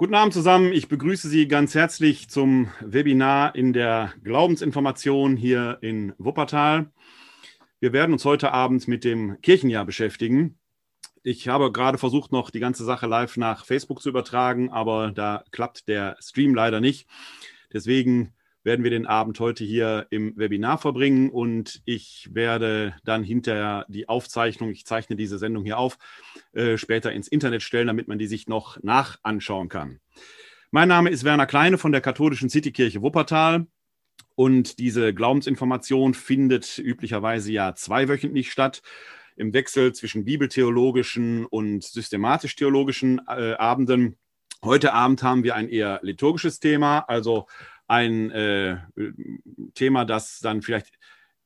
[0.00, 0.72] Guten Abend zusammen.
[0.72, 6.92] Ich begrüße Sie ganz herzlich zum Webinar in der Glaubensinformation hier in Wuppertal.
[7.80, 10.56] Wir werden uns heute Abend mit dem Kirchenjahr beschäftigen.
[11.24, 15.42] Ich habe gerade versucht, noch die ganze Sache live nach Facebook zu übertragen, aber da
[15.50, 17.08] klappt der Stream leider nicht.
[17.72, 18.34] Deswegen
[18.68, 24.10] werden wir den Abend heute hier im Webinar verbringen und ich werde dann hinterher die
[24.10, 25.96] Aufzeichnung, ich zeichne diese Sendung hier auf,
[26.52, 30.00] äh, später ins Internet stellen, damit man die sich noch nachanschauen kann.
[30.70, 33.66] Mein Name ist Werner Kleine von der katholischen Citykirche Wuppertal.
[34.34, 38.82] Und diese Glaubensinformation findet üblicherweise ja zweiwöchentlich statt,
[39.36, 44.18] im Wechsel zwischen bibeltheologischen und systematisch-theologischen äh, Abenden.
[44.62, 47.46] Heute Abend haben wir ein eher liturgisches Thema, also
[47.88, 48.78] ein äh,
[49.74, 50.98] Thema, das dann vielleicht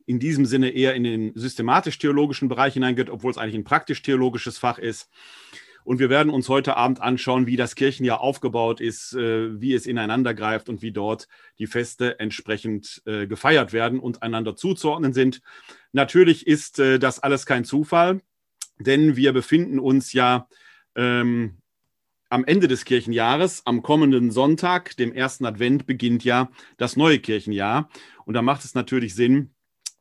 [0.04, 4.78] in diesem Sinne eher in den systematisch-theologischen Bereich hineingeht, obwohl es eigentlich ein praktisch-theologisches Fach
[4.78, 5.08] ist.
[5.84, 9.86] Und wir werden uns heute Abend anschauen, wie das Kirchenjahr aufgebaut ist, äh, wie es
[9.86, 11.28] ineinander greift und wie dort
[11.58, 15.40] die Feste entsprechend äh, gefeiert werden und einander zuzuordnen sind.
[15.92, 18.20] Natürlich ist äh, das alles kein Zufall,
[18.78, 20.48] denn wir befinden uns ja
[20.94, 21.61] ähm,
[22.32, 27.90] am Ende des Kirchenjahres, am kommenden Sonntag, dem ersten Advent, beginnt ja das neue Kirchenjahr.
[28.24, 29.52] Und da macht es natürlich Sinn,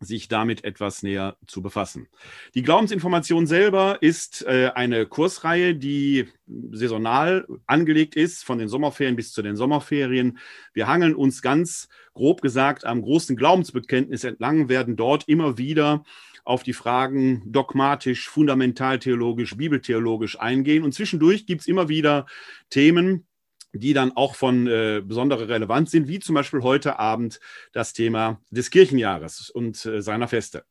[0.02, 2.08] sich damit etwas näher zu befassen.
[2.56, 6.28] Die Glaubensinformation selber ist äh, eine Kursreihe, die
[6.72, 10.40] saisonal angelegt ist, von den Sommerferien bis zu den Sommerferien.
[10.74, 16.04] Wir hangeln uns ganz grob gesagt am großen Glaubensbekenntnis entlang, werden dort immer wieder
[16.44, 20.84] auf die Fragen dogmatisch, fundamentaltheologisch, bibeltheologisch eingehen.
[20.84, 22.26] Und zwischendurch gibt es immer wieder
[22.70, 23.28] Themen,
[23.74, 27.40] die dann auch von äh, besonderer Relevanz sind, wie zum Beispiel heute Abend
[27.72, 30.66] das Thema des Kirchenjahres und äh, seiner Feste.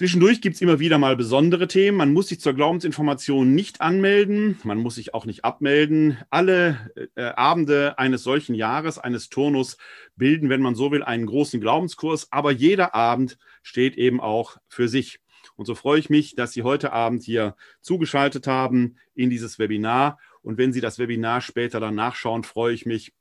[0.00, 1.98] Zwischendurch gibt es immer wieder mal besondere Themen.
[1.98, 6.16] Man muss sich zur Glaubensinformation nicht anmelden, man muss sich auch nicht abmelden.
[6.30, 9.76] Alle äh, Abende eines solchen Jahres, eines Turnus,
[10.16, 14.88] bilden, wenn man so will, einen großen Glaubenskurs, aber jeder Abend steht eben auch für
[14.88, 15.20] sich.
[15.56, 20.18] Und so freue ich mich, dass Sie heute Abend hier zugeschaltet haben in dieses Webinar.
[20.42, 23.12] Und wenn Sie das Webinar später dann nachschauen, freue ich mich,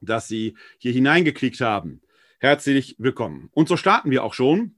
[0.00, 2.02] dass Sie hier hineingeklickt haben.
[2.40, 3.48] Herzlich willkommen.
[3.52, 4.76] Und so starten wir auch schon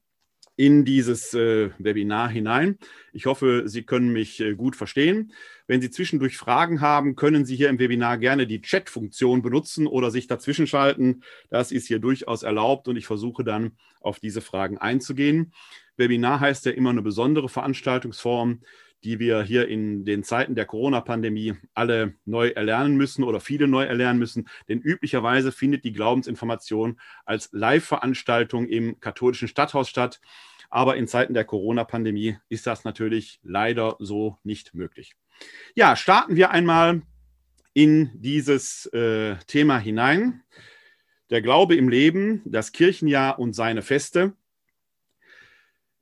[0.57, 2.79] in dieses äh, Webinar hinein.
[3.13, 5.33] Ich hoffe, Sie können mich äh, gut verstehen.
[5.67, 10.11] Wenn Sie zwischendurch Fragen haben, können Sie hier im Webinar gerne die Chat-Funktion benutzen oder
[10.11, 11.23] sich dazwischen schalten.
[11.51, 15.53] Das ist hier durchaus erlaubt und ich versuche dann auf diese Fragen einzugehen.
[15.99, 18.63] Webinar heißt ja immer eine besondere Veranstaltungsform
[19.07, 23.85] die wir hier in den Zeiten der Corona-Pandemie alle neu erlernen müssen oder viele neu
[23.85, 24.49] erlernen müssen.
[24.69, 30.21] Denn üblicherweise findet die Glaubensinformation als Live-Veranstaltung im katholischen Stadthaus statt.
[30.71, 35.15] Aber in Zeiten der Corona-Pandemie ist das natürlich leider so nicht möglich.
[35.77, 37.03] Ja, starten wir einmal
[37.75, 40.43] in dieses äh, Thema hinein.
[41.31, 44.35] Der Glaube im Leben, das Kirchenjahr und seine Feste.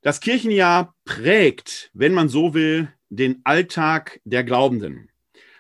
[0.01, 5.11] Das Kirchenjahr prägt, wenn man so will, den Alltag der Glaubenden.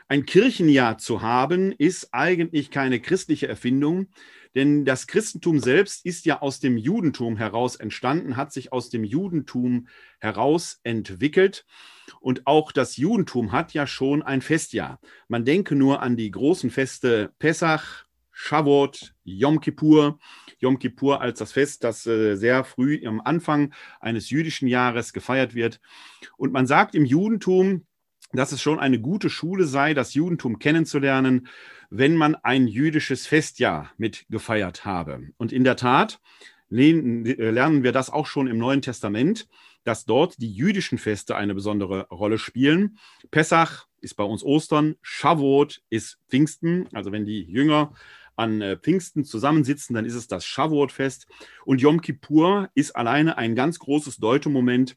[0.09, 4.09] Ein Kirchenjahr zu haben, ist eigentlich keine christliche Erfindung,
[4.54, 9.03] denn das Christentum selbst ist ja aus dem Judentum heraus entstanden, hat sich aus dem
[9.03, 9.88] Judentum
[10.20, 11.66] heraus entwickelt.
[12.20, 15.00] Und auch das Judentum hat ja schon ein Festjahr.
[15.26, 18.03] Man denke nur an die großen Feste Pessach,
[18.34, 20.18] Shavuot, Yom Kippur.
[20.58, 25.54] Yom Kippur als das Fest, das äh, sehr früh am Anfang eines jüdischen Jahres gefeiert
[25.54, 25.80] wird.
[26.36, 27.86] Und man sagt im Judentum,
[28.32, 31.48] dass es schon eine gute Schule sei, das Judentum kennenzulernen,
[31.90, 35.28] wenn man ein jüdisches Festjahr mit gefeiert habe.
[35.36, 36.20] Und in der Tat
[36.68, 39.46] lernen wir das auch schon im Neuen Testament,
[39.84, 42.98] dass dort die jüdischen Feste eine besondere Rolle spielen.
[43.30, 47.94] Pessach ist bei uns Ostern, Shavuot ist Pfingsten, also wenn die Jünger
[48.36, 51.26] an äh, Pfingsten zusammensitzen, dann ist es das Shavuot-Fest.
[51.64, 54.96] Und Yom Kippur ist alleine ein ganz großes Deutemoment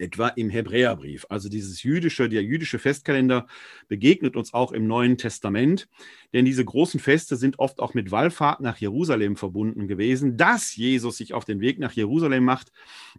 [0.00, 1.26] etwa im Hebräerbrief.
[1.28, 3.46] Also dieses jüdische, der jüdische Festkalender
[3.88, 5.88] begegnet uns auch im Neuen Testament,
[6.32, 10.36] denn diese großen Feste sind oft auch mit Wallfahrt nach Jerusalem verbunden gewesen.
[10.36, 12.72] Dass Jesus sich auf den Weg nach Jerusalem macht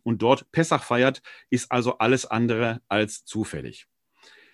[0.04, 3.88] und dort Pessach feiert, ist also alles andere als zufällig.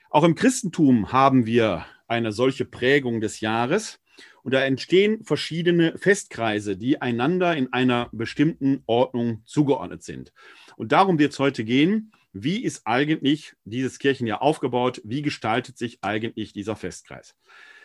[0.10, 4.00] Auch im Christentum haben wir eine solche Prägung des Jahres.
[4.48, 10.32] Und da entstehen verschiedene Festkreise, die einander in einer bestimmten Ordnung zugeordnet sind.
[10.78, 12.14] Und darum wird es heute gehen.
[12.32, 15.02] Wie ist eigentlich dieses Kirchenjahr aufgebaut?
[15.04, 17.36] Wie gestaltet sich eigentlich dieser Festkreis?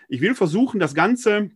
[0.09, 1.50] Ich will versuchen, das Ganze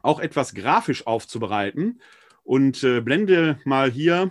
[0.00, 2.00] auch etwas grafisch aufzubereiten
[2.42, 4.30] und äh, blende mal hier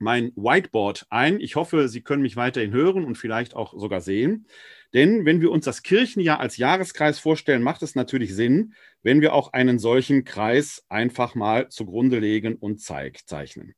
[0.00, 1.40] mein Whiteboard ein.
[1.40, 4.46] Ich hoffe, Sie können mich weiterhin hören und vielleicht auch sogar sehen.
[4.94, 9.34] Denn wenn wir uns das Kirchenjahr als Jahreskreis vorstellen, macht es natürlich Sinn, wenn wir
[9.34, 13.74] auch einen solchen Kreis einfach mal zugrunde legen und zeichnen.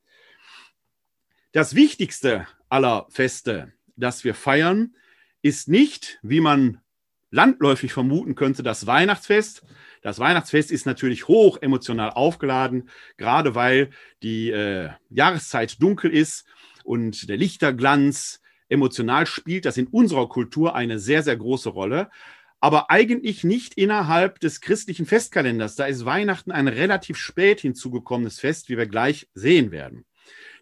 [1.53, 4.95] Das Wichtigste aller Feste, das wir feiern,
[5.43, 6.81] ist nicht, wie man
[7.31, 9.65] landläufig vermuten könnte, das Weihnachtsfest.
[10.02, 12.88] Das Weihnachtsfest ist natürlich hoch emotional aufgeladen,
[13.19, 13.91] gerade weil
[14.23, 16.47] die äh, Jahreszeit dunkel ist
[16.85, 22.11] und der Lichterglanz emotional spielt das in unserer Kultur eine sehr, sehr große Rolle.
[22.61, 25.76] Aber eigentlich nicht innerhalb des christlichen Festkalenders.
[25.76, 30.05] Da ist Weihnachten ein relativ spät hinzugekommenes Fest, wie wir gleich sehen werden.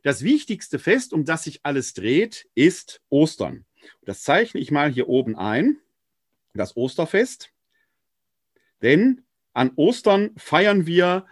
[0.04, 3.64] Das wichtigste Fest, um das sich alles dreht, ist Ostern.
[4.04, 5.78] Das zeichne ich mal hier oben ein,
[6.54, 7.50] das Osterfest.
[8.80, 9.24] Denn
[9.58, 11.26] an Ostern feiern wir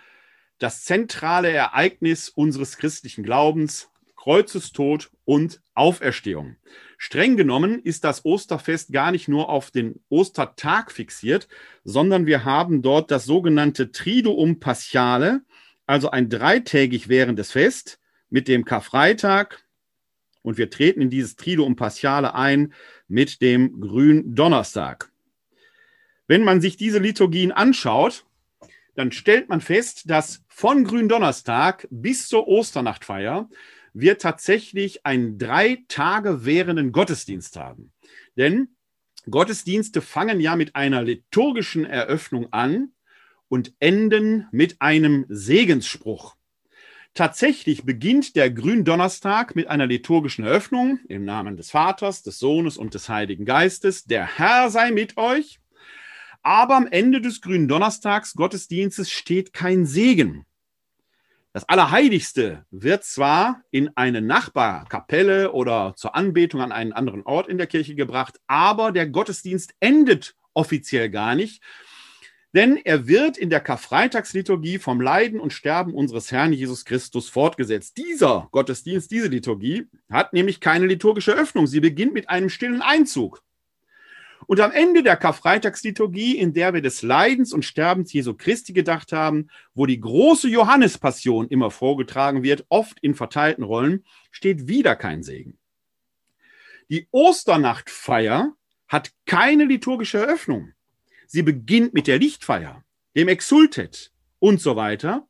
[0.58, 6.56] das zentrale Ereignis unseres christlichen Glaubens, Kreuzestod und Auferstehung.
[6.98, 11.46] Streng genommen ist das Osterfest gar nicht nur auf den Ostertag fixiert,
[11.84, 15.42] sondern wir haben dort das sogenannte Triduum Paschale,
[15.86, 19.62] also ein dreitägig währendes Fest mit dem Karfreitag.
[20.42, 22.72] Und wir treten in dieses Triduum Paschale ein
[23.06, 25.12] mit dem Gründonnerstag.
[26.26, 28.24] Wenn man sich diese Liturgien anschaut,
[28.94, 33.48] dann stellt man fest, dass von Gründonnerstag bis zur Osternachtfeier
[33.92, 37.92] wir tatsächlich einen drei Tage währenden Gottesdienst haben.
[38.36, 38.68] Denn
[39.28, 42.92] Gottesdienste fangen ja mit einer liturgischen Eröffnung an
[43.48, 46.36] und enden mit einem Segensspruch.
[47.14, 52.92] Tatsächlich beginnt der Gründonnerstag mit einer liturgischen Eröffnung im Namen des Vaters, des Sohnes und
[52.92, 54.04] des Heiligen Geistes.
[54.04, 55.58] Der Herr sei mit euch.
[56.46, 60.46] Aber am Ende des Gründonnerstags Gottesdienstes steht kein Segen.
[61.52, 67.58] Das Allerheiligste wird zwar in eine Nachbarkapelle oder zur Anbetung an einen anderen Ort in
[67.58, 71.64] der Kirche gebracht, aber der Gottesdienst endet offiziell gar nicht,
[72.54, 77.96] denn er wird in der Karfreitagsliturgie vom Leiden und Sterben unseres Herrn Jesus Christus fortgesetzt.
[77.96, 81.66] Dieser Gottesdienst, diese Liturgie hat nämlich keine liturgische Öffnung.
[81.66, 83.42] Sie beginnt mit einem stillen Einzug.
[84.46, 89.12] Und am Ende der Karfreitagsliturgie, in der wir des Leidens und Sterbens Jesu Christi gedacht
[89.12, 95.22] haben, wo die große Johannespassion immer vorgetragen wird, oft in verteilten Rollen, steht wieder kein
[95.22, 95.58] Segen.
[96.88, 98.54] Die Osternachtfeier
[98.86, 100.72] hat keine liturgische Eröffnung.
[101.26, 102.84] Sie beginnt mit der Lichtfeier,
[103.16, 105.26] dem Exultet und so weiter.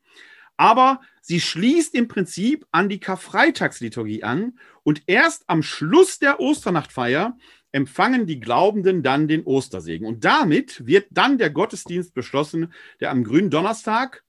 [0.58, 7.36] Aber sie schließt im Prinzip an die Karfreitagsliturgie an und erst am Schluss der Osternachtfeier
[7.72, 10.06] empfangen die Glaubenden dann den Ostersegen.
[10.06, 14.24] Und damit wird dann der Gottesdienst beschlossen, der am Gründonnerstag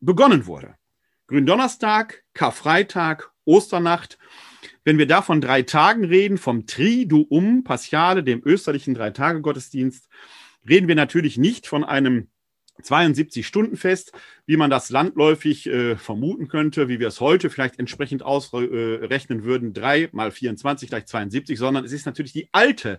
[0.00, 0.74] begonnen wurde.
[1.26, 4.18] Gründonnerstag, Karfreitag, Osternacht.
[4.84, 10.08] Wenn wir da von drei Tagen reden, vom Triduum Paschale, dem österlichen Drei-Tage-Gottesdienst,
[10.68, 12.28] reden wir natürlich nicht von einem
[12.82, 14.12] 72 Stunden fest,
[14.46, 19.44] wie man das landläufig äh, vermuten könnte, wie wir es heute vielleicht entsprechend ausrechnen äh,
[19.44, 22.98] würden, 3 mal 24 gleich 72, sondern es ist natürlich die alte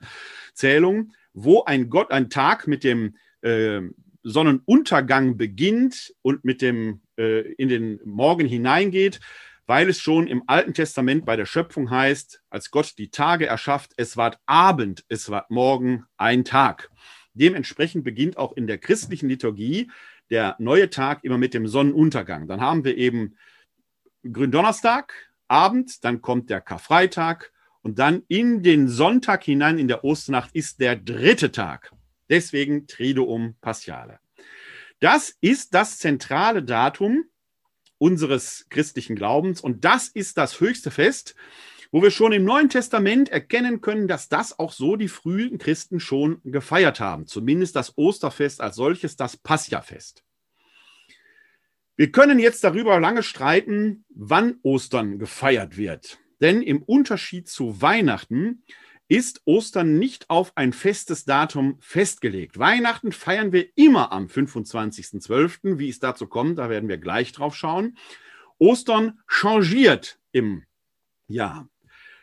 [0.54, 3.82] Zählung, wo ein Gott, ein Tag mit dem äh,
[4.24, 9.20] Sonnenuntergang beginnt und mit dem äh, in den Morgen hineingeht,
[9.66, 13.92] weil es schon im Alten Testament bei der Schöpfung heißt, als Gott die Tage erschafft,
[13.98, 16.90] es ward Abend, es ward Morgen ein Tag.
[17.40, 19.90] Dementsprechend beginnt auch in der christlichen Liturgie
[20.30, 22.48] der neue Tag immer mit dem Sonnenuntergang.
[22.48, 23.38] Dann haben wir eben
[24.32, 25.14] Gründonnerstag,
[25.48, 30.80] Abend, dann kommt der Karfreitag und dann in den Sonntag hinein in der Osternacht ist
[30.80, 31.92] der dritte Tag.
[32.30, 34.20] Deswegen Triduum Paschale.
[35.00, 37.24] Das ist das zentrale Datum
[37.98, 41.36] unseres christlichen Glaubens und das ist das höchste Fest,
[41.92, 46.00] wo wir schon im Neuen Testament erkennen können, dass das auch so die frühen Christen
[46.00, 47.26] schon gefeiert haben.
[47.26, 50.24] Zumindest das Osterfest als solches, das Pascha-Fest.
[51.96, 56.20] Wir können jetzt darüber lange streiten, wann Ostern gefeiert wird.
[56.40, 58.64] Denn im Unterschied zu Weihnachten
[59.10, 62.60] ist Ostern nicht auf ein festes Datum festgelegt.
[62.60, 65.80] Weihnachten feiern wir immer am 25.12.
[65.80, 67.98] Wie es dazu kommt, da werden wir gleich drauf schauen.
[68.60, 70.64] Ostern changiert im
[71.28, 71.68] Jahr.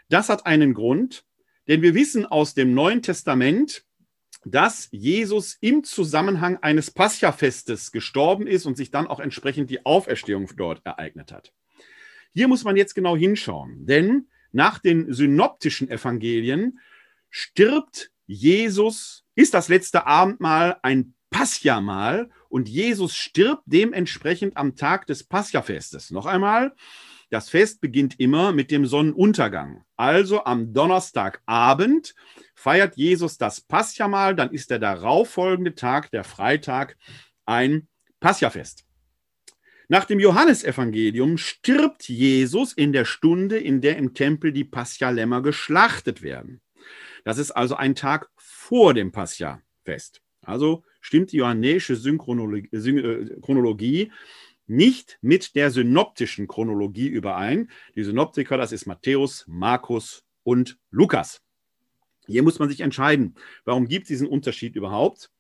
[0.08, 1.24] Das hat einen Grund,
[1.68, 3.84] denn wir wissen aus dem Neuen Testament,
[4.44, 10.48] dass Jesus im Zusammenhang eines Pascha-Festes gestorben ist und sich dann auch entsprechend die Auferstehung
[10.56, 11.52] dort ereignet hat.
[12.32, 16.78] Hier muss man jetzt genau hinschauen, denn nach den synoptischen Evangelien
[17.30, 25.24] stirbt Jesus, ist das letzte Abendmahl ein Pascha-Mahl und Jesus stirbt dementsprechend am Tag des
[25.24, 26.10] Pascha-Festes.
[26.10, 26.74] Noch einmal,
[27.30, 29.84] Das Fest beginnt immer mit dem Sonnenuntergang.
[29.96, 32.14] Also am Donnerstagabend
[32.54, 36.96] feiert Jesus das Paschamal, dann ist der darauffolgende Tag, der Freitag,
[37.44, 37.88] ein
[38.20, 38.84] Paschafest.
[39.88, 46.22] Nach dem Johannesevangelium stirbt Jesus in der Stunde, in der im Tempel die Paschalämmer geschlachtet
[46.22, 46.60] werden.
[47.24, 50.22] Das ist also ein Tag vor dem Paschafest.
[50.42, 54.12] Also stimmt die johannäische äh, Chronologie
[54.66, 57.70] nicht mit der synoptischen Chronologie überein.
[57.94, 61.42] Die Synoptiker, das ist Matthäus, Markus und Lukas.
[62.26, 65.30] Hier muss man sich entscheiden, warum gibt es diesen Unterschied überhaupt?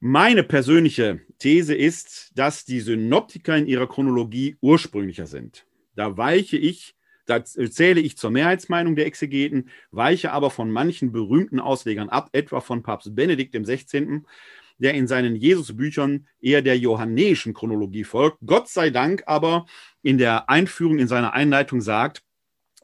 [0.00, 5.66] Meine persönliche These ist, dass die Synoptiker in ihrer Chronologie ursprünglicher sind.
[5.94, 6.94] Da weiche ich,
[7.26, 12.60] da zähle ich zur Mehrheitsmeinung der Exegeten, weiche aber von manchen berühmten Auslegern ab, etwa
[12.60, 14.22] von Papst Benedikt XVI.,
[14.78, 18.38] der in seinen Jesusbüchern eher der johannäischen Chronologie folgt.
[18.44, 19.66] Gott sei Dank aber
[20.02, 22.22] in der Einführung, in seiner Einleitung sagt,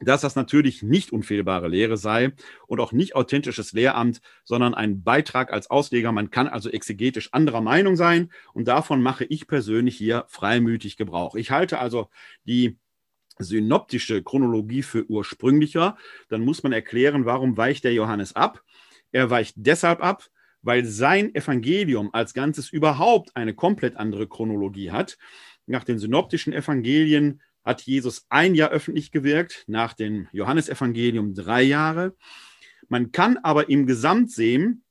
[0.03, 2.33] dass das natürlich nicht unfehlbare Lehre sei
[2.67, 6.11] und auch nicht authentisches Lehramt, sondern ein Beitrag als Ausleger.
[6.11, 11.35] Man kann also exegetisch anderer Meinung sein und davon mache ich persönlich hier freimütig Gebrauch.
[11.35, 12.09] Ich halte also
[12.45, 12.77] die
[13.37, 15.97] synoptische Chronologie für ursprünglicher.
[16.29, 18.63] Dann muss man erklären, warum weicht der Johannes ab.
[19.11, 20.29] Er weicht deshalb ab,
[20.61, 25.17] weil sein Evangelium als Ganzes überhaupt eine komplett andere Chronologie hat.
[25.65, 32.15] Nach den synoptischen Evangelien hat Jesus ein Jahr öffentlich gewirkt, nach dem Johannesevangelium drei Jahre.
[32.89, 34.83] Man kann aber im Gesamt sehen,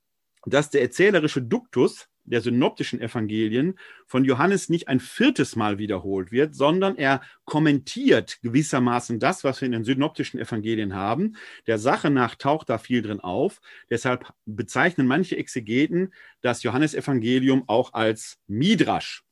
[0.45, 6.55] dass der erzählerische Duktus der synoptischen Evangelien von Johannes nicht ein viertes Mal wiederholt wird,
[6.55, 11.35] sondern er kommentiert gewissermaßen das, was wir in den synoptischen Evangelien haben.
[11.67, 13.61] Der Sache nach taucht da viel drin auf.
[13.89, 19.23] Deshalb bezeichnen manche Exegeten das Johannesevangelium auch als Midrasch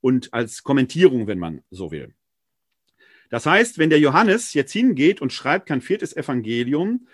[0.00, 2.14] und als Kommentierung, wenn man so will.
[3.30, 7.08] Das heißt, wenn der Johannes jetzt hingeht und schreibt kein viertes Evangelium,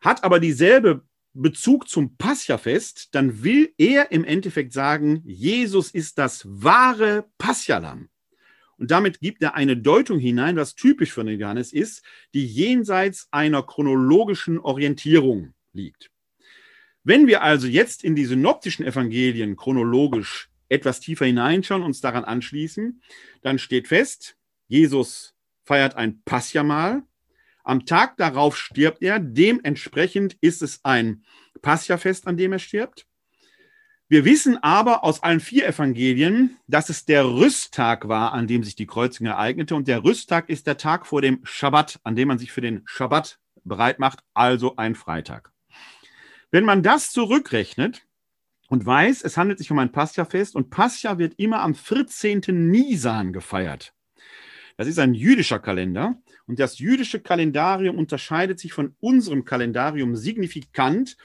[0.00, 1.04] hat aber dieselbe
[1.34, 8.08] Bezug zum Paschafest, dann will er im Endeffekt sagen, Jesus ist das wahre Paschalam.
[8.76, 12.02] Und damit gibt er eine Deutung hinein, was typisch für den Johannes ist,
[12.34, 16.10] die jenseits einer chronologischen Orientierung liegt.
[17.04, 23.02] Wenn wir also jetzt in die synoptischen Evangelien chronologisch etwas tiefer hineinschauen, uns daran anschließen,
[23.42, 24.36] dann steht fest,
[24.68, 25.34] Jesus
[25.64, 27.02] feiert ein Paschamal.
[27.64, 29.18] Am Tag darauf stirbt er.
[29.18, 31.22] Dementsprechend ist es ein
[31.60, 33.06] Paschafest, an dem er stirbt.
[34.08, 38.76] Wir wissen aber aus allen vier Evangelien, dass es der Rüsttag war, an dem sich
[38.76, 39.74] die Kreuzung ereignete.
[39.74, 42.82] Und der Rüsttag ist der Tag vor dem Schabbat, an dem man sich für den
[42.84, 45.50] Schabbat bereit macht, also ein Freitag.
[46.50, 48.06] Wenn man das zurückrechnet
[48.68, 52.42] und weiß, es handelt sich um ein Pascha-Fest und Pascha wird immer am 14.
[52.48, 53.94] Nisan gefeiert.
[54.76, 61.16] Das ist ein jüdischer Kalender und das jüdische Kalendarium unterscheidet sich von unserem Kalendarium signifikant,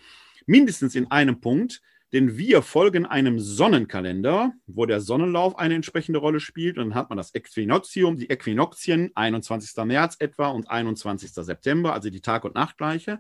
[0.46, 1.82] mindestens in einem Punkt,
[2.14, 6.78] denn wir folgen einem Sonnenkalender, wo der Sonnenlauf eine entsprechende Rolle spielt.
[6.78, 9.84] Und dann hat man das Äquinoxium, die Äquinoxien, 21.
[9.84, 11.34] März etwa und 21.
[11.34, 13.20] September, also die Tag- und Nachtgleiche.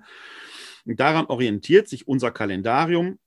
[0.85, 3.19] Und daran orientiert sich unser Kalendarium.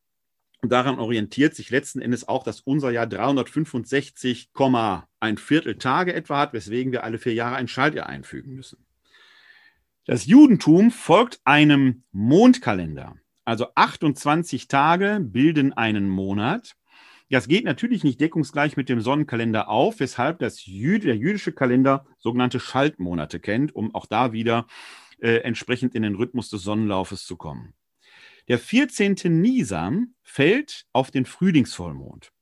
[0.62, 4.50] Und daran orientiert sich letzten Endes auch, dass unser Jahr 365,
[5.20, 8.84] ein Viertel Tage etwa hat, weswegen wir alle vier Jahre ein Schaltjahr einfügen müssen.
[10.04, 13.16] Das Judentum folgt einem Mondkalender.
[13.44, 16.76] Also 28 Tage bilden einen Monat.
[17.30, 22.06] Das geht natürlich nicht deckungsgleich mit dem Sonnenkalender auf, weshalb das Jüd der jüdische Kalender
[22.18, 24.66] sogenannte Schaltmonate kennt, um auch da wieder
[25.20, 27.72] äh, entsprechend in den Rhythmus des Sonnenlaufes zu kommen.
[28.50, 29.14] Der 14.
[29.40, 32.32] Nisan fällt auf den Frühlingsvollmond.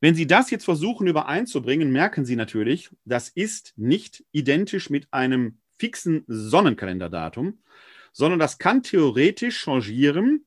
[0.00, 5.60] Wenn Sie das jetzt versuchen übereinzubringen, merken Sie natürlich, das ist nicht identisch mit einem
[5.78, 7.62] fixen Sonnenkalenderdatum,
[8.10, 10.46] sondern das kann theoretisch changieren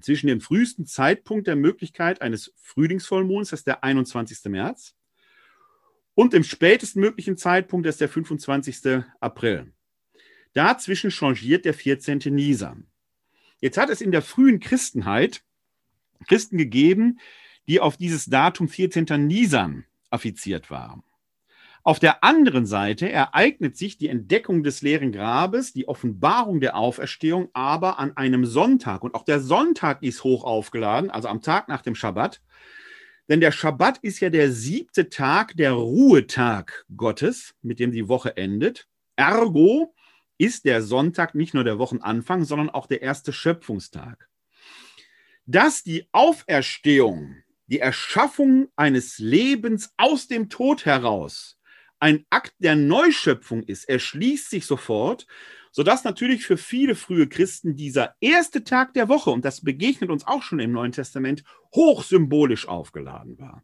[0.00, 4.44] zwischen dem frühesten Zeitpunkt der Möglichkeit eines Frühlingsvollmonds, das ist der 21.
[4.44, 4.94] März,
[6.14, 9.02] und dem spätesten möglichen Zeitpunkt, das ist der 25.
[9.18, 9.72] April.
[10.52, 12.20] Dazwischen changiert der 14.
[12.26, 12.89] Nisan.
[13.60, 15.42] Jetzt hat es in der frühen Christenheit
[16.28, 17.18] Christen gegeben,
[17.68, 19.06] die auf dieses Datum 14.
[19.26, 21.02] Nisan affiziert waren.
[21.82, 27.48] Auf der anderen Seite ereignet sich die Entdeckung des leeren Grabes, die Offenbarung der Auferstehung,
[27.54, 29.02] aber an einem Sonntag.
[29.02, 32.42] Und auch der Sonntag ist hoch aufgeladen, also am Tag nach dem Schabbat.
[33.28, 38.36] Denn der Schabbat ist ja der siebte Tag, der Ruhetag Gottes, mit dem die Woche
[38.36, 38.86] endet.
[39.16, 39.94] Ergo
[40.40, 44.30] ist der Sonntag nicht nur der Wochenanfang, sondern auch der erste Schöpfungstag.
[45.44, 51.58] Dass die Auferstehung, die Erschaffung eines Lebens aus dem Tod heraus,
[51.98, 53.84] ein Akt der Neuschöpfung ist.
[53.84, 55.26] Er schließt sich sofort,
[55.72, 60.26] sodass natürlich für viele frühe Christen dieser erste Tag der Woche, und das begegnet uns
[60.26, 61.44] auch schon im Neuen Testament,
[61.74, 63.62] hochsymbolisch aufgeladen war.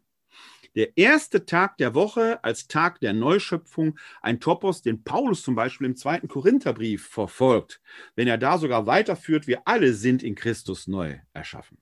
[0.77, 5.87] Der erste Tag der Woche als Tag der Neuschöpfung, ein Topos, den Paulus zum Beispiel
[5.87, 7.81] im zweiten Korintherbrief verfolgt,
[8.15, 11.79] wenn er da sogar weiterführt, wir alle sind in Christus neu erschaffen.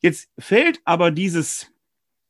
[0.00, 1.72] Jetzt fällt aber dieses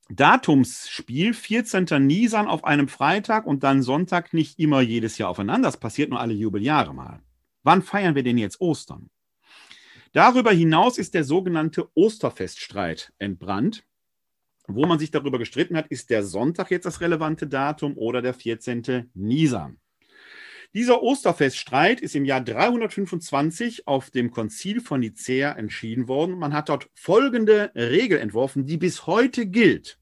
[0.09, 1.87] Datumsspiel 14.
[2.07, 5.67] Nisan auf einem Freitag und dann Sonntag nicht immer jedes Jahr aufeinander.
[5.67, 7.21] Das passiert nur alle Jubeljahre mal.
[7.65, 9.11] Wann feiern wir denn jetzt Ostern?
[10.13, 13.85] Darüber hinaus ist der sogenannte Osterfeststreit entbrannt.
[14.69, 18.35] Wo man sich darüber gestritten hat, ist der Sonntag jetzt das relevante Datum oder der
[18.35, 19.11] 14.
[19.15, 19.79] Nisan.
[20.75, 26.39] Dieser Osterfeststreit ist im Jahr 325 auf dem Konzil von Nicäa entschieden worden.
[26.39, 29.99] Man hat dort folgende Regel entworfen, die bis heute gilt.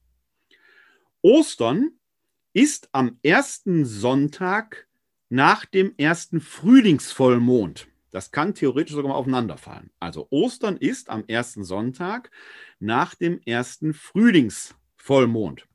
[1.21, 1.91] Ostern
[2.53, 4.87] ist am ersten Sonntag
[5.29, 7.87] nach dem ersten Frühlingsvollmond.
[8.11, 9.91] Das kann theoretisch sogar mal aufeinanderfallen.
[9.99, 12.31] Also Ostern ist am ersten Sonntag
[12.79, 15.67] nach dem ersten Frühlingsvollmond.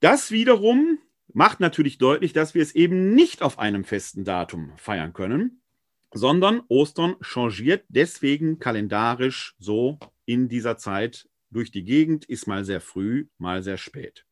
[0.00, 0.98] Das wiederum
[1.32, 5.60] macht natürlich deutlich, dass wir es eben nicht auf einem festen Datum feiern können,
[6.12, 12.80] sondern Ostern changiert deswegen kalendarisch so in dieser Zeit durch die Gegend, ist mal sehr
[12.80, 14.24] früh, mal sehr spät.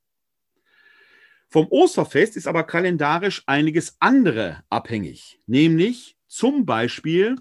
[1.48, 7.37] Vom Osterfest ist aber kalendarisch einiges andere abhängig, nämlich zum Beispiel,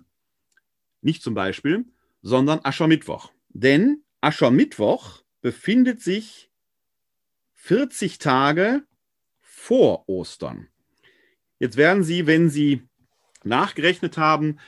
[1.02, 1.86] nicht zum Beispiel,
[2.22, 3.32] sondern Aschermittwoch.
[3.60, 6.52] Denn Aschermittwoch befindet sich
[7.56, 8.84] 40 Tage
[9.42, 10.68] vor Ostern.
[11.58, 12.84] Jetzt werden Sie, wenn Sie
[13.44, 14.60] nachgerechnet haben,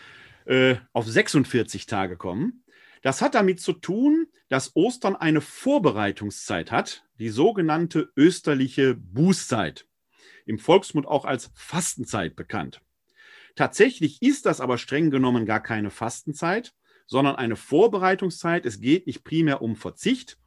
[0.46, 2.64] äh, auf 46 Tage kommen.
[3.04, 9.88] Das hat damit zu tun, dass Ostern eine Vorbereitungszeit hat, die sogenannte österliche Bußzeit,
[10.48, 12.82] im Volksmund auch als Fastenzeit bekannt.
[13.54, 16.74] Tatsächlich ist das aber streng genommen gar keine Fastenzeit,
[17.10, 18.66] sondern eine Vorbereitungszeit.
[18.66, 20.38] Es geht nicht primär um Verzicht,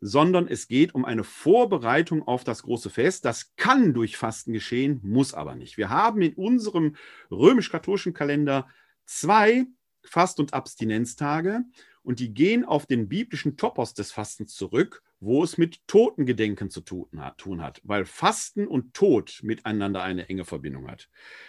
[0.00, 3.24] sondern es geht um eine Vorbereitung auf das große Fest.
[3.26, 5.76] Das kann durch Fasten geschehen, muss aber nicht.
[5.76, 6.96] Wir haben in unserem
[7.30, 8.66] römisch-katholischen Kalender
[9.04, 9.66] zwei
[10.02, 11.64] Fast- und Abstinenztage
[12.02, 16.80] und die gehen auf den biblischen Topos des Fastens zurück, wo es mit Totengedenken zu
[16.80, 21.08] tun hat, weil Fasten und Tod miteinander eine enge Verbindung hat.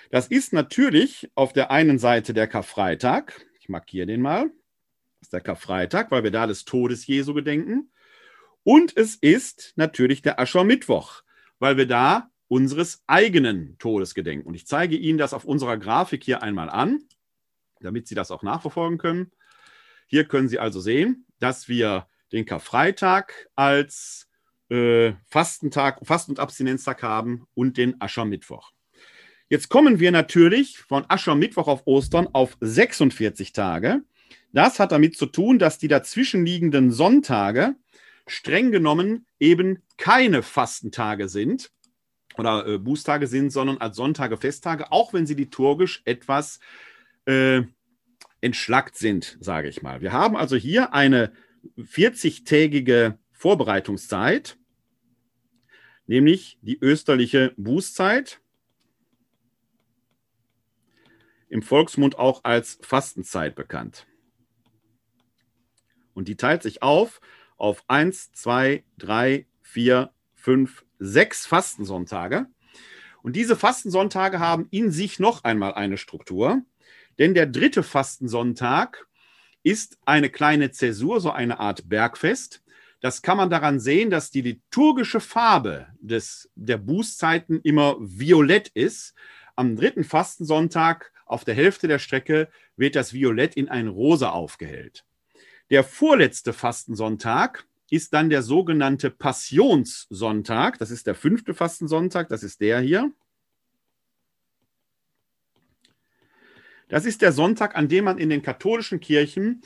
[0.10, 4.46] Das ist natürlich auf der einen Seite der Karfreitag, ich markiere den mal,
[5.20, 7.92] das ist der Karfreitag, weil wir da des Todes Jesu gedenken.
[8.64, 11.22] Und es ist natürlich der Aschermittwoch,
[11.60, 14.48] weil wir da unseres eigenen Todes gedenken.
[14.48, 17.04] Und ich zeige Ihnen das auf unserer Grafik hier einmal an,
[17.82, 19.32] damit Sie das auch nachverfolgen können.
[20.06, 24.30] Hier können Sie also sehen, dass wir den Karfreitag als
[24.70, 28.72] äh, Fastentag, Fast- und Abstinenztag haben und den Aschermittwoch.
[29.50, 34.02] Jetzt kommen wir natürlich von Aschermittwoch auf Ostern auf 46 Tage.
[34.52, 37.76] Das hat damit zu tun, dass die dazwischenliegenden Sonntage
[38.26, 41.72] streng genommen eben keine Fastentage sind
[42.38, 46.60] oder äh, Bußtage sind, sondern als Sonntage Festtage, auch wenn sie liturgisch etwas
[47.26, 47.62] äh,
[48.42, 50.02] entschlackt sind, sage ich mal.
[50.02, 51.32] Wir haben also hier eine
[51.78, 54.58] 40-tägige Vorbereitungszeit,
[56.06, 58.42] nämlich die österliche Bußzeit
[61.50, 64.08] im Volksmund auch als Fastenzeit bekannt.
[66.14, 67.22] Und die teilt sich auf
[67.58, 72.46] auf 1, 2, 3, 4, 5, 6 Fastensonntage.
[73.24, 76.62] Und diese Fastensonntage haben in sich noch einmal eine Struktur,
[77.20, 79.08] denn der dritte Fastensonntag
[79.64, 82.64] ist eine kleine Zäsur, so eine Art Bergfest.
[83.02, 89.14] Das kann man daran sehen, dass die liturgische Farbe des, der Bußzeiten immer violett ist.
[89.56, 95.06] Am dritten Fastensonntag auf der Hälfte der Strecke wird das Violett in ein Rosa aufgehellt.
[95.70, 100.78] Der vorletzte Fastensonntag ist dann der sogenannte Passionssonntag.
[100.80, 103.12] Das ist der fünfte Fastensonntag, das ist der hier.
[106.90, 109.62] Das ist der Sonntag, an dem man in den katholischen Kirchen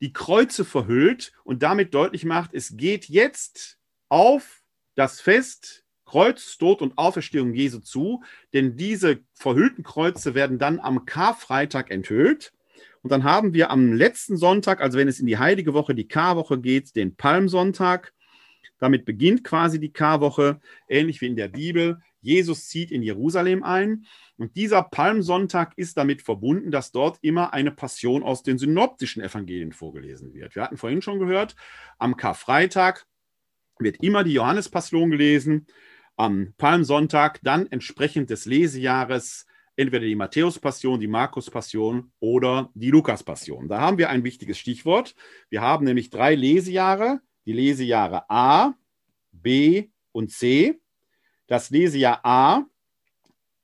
[0.00, 4.62] die Kreuze verhüllt und damit deutlich macht, es geht jetzt auf
[4.94, 8.22] das Fest Kreuz, Tod und Auferstehung Jesu zu,
[8.54, 12.52] denn diese verhüllten Kreuze werden dann am Karfreitag enthüllt.
[13.02, 16.08] Und dann haben wir am letzten Sonntag, also wenn es in die heilige Woche, die
[16.08, 18.12] Karwoche geht, den Palmsonntag.
[18.78, 22.00] Damit beginnt quasi die Karwoche, ähnlich wie in der Bibel.
[22.20, 24.06] Jesus zieht in Jerusalem ein.
[24.36, 29.72] Und dieser Palmsonntag ist damit verbunden, dass dort immer eine Passion aus den synoptischen Evangelien
[29.72, 30.54] vorgelesen wird.
[30.54, 31.56] Wir hatten vorhin schon gehört,
[31.98, 33.06] am Karfreitag
[33.78, 35.66] wird immer die Johannespassion gelesen
[36.16, 43.68] am Palmsonntag dann entsprechend des Lesejahres entweder die Matthäus-Passion, die Markus-Passion oder die Lukas-Passion.
[43.68, 45.14] Da haben wir ein wichtiges Stichwort.
[45.50, 48.74] Wir haben nämlich drei Lesejahre, die Lesejahre A,
[49.32, 50.80] B und C.
[51.46, 52.64] Das Lesejahr A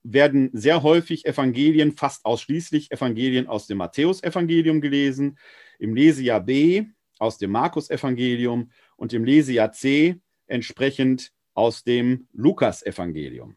[0.03, 5.39] werden sehr häufig Evangelien, fast ausschließlich Evangelien aus dem Matthäus-Evangelium gelesen,
[5.79, 6.85] im Lesejahr B
[7.19, 13.57] aus dem Markus-Evangelium und im Lesejahr C entsprechend aus dem Lukas-Evangelium.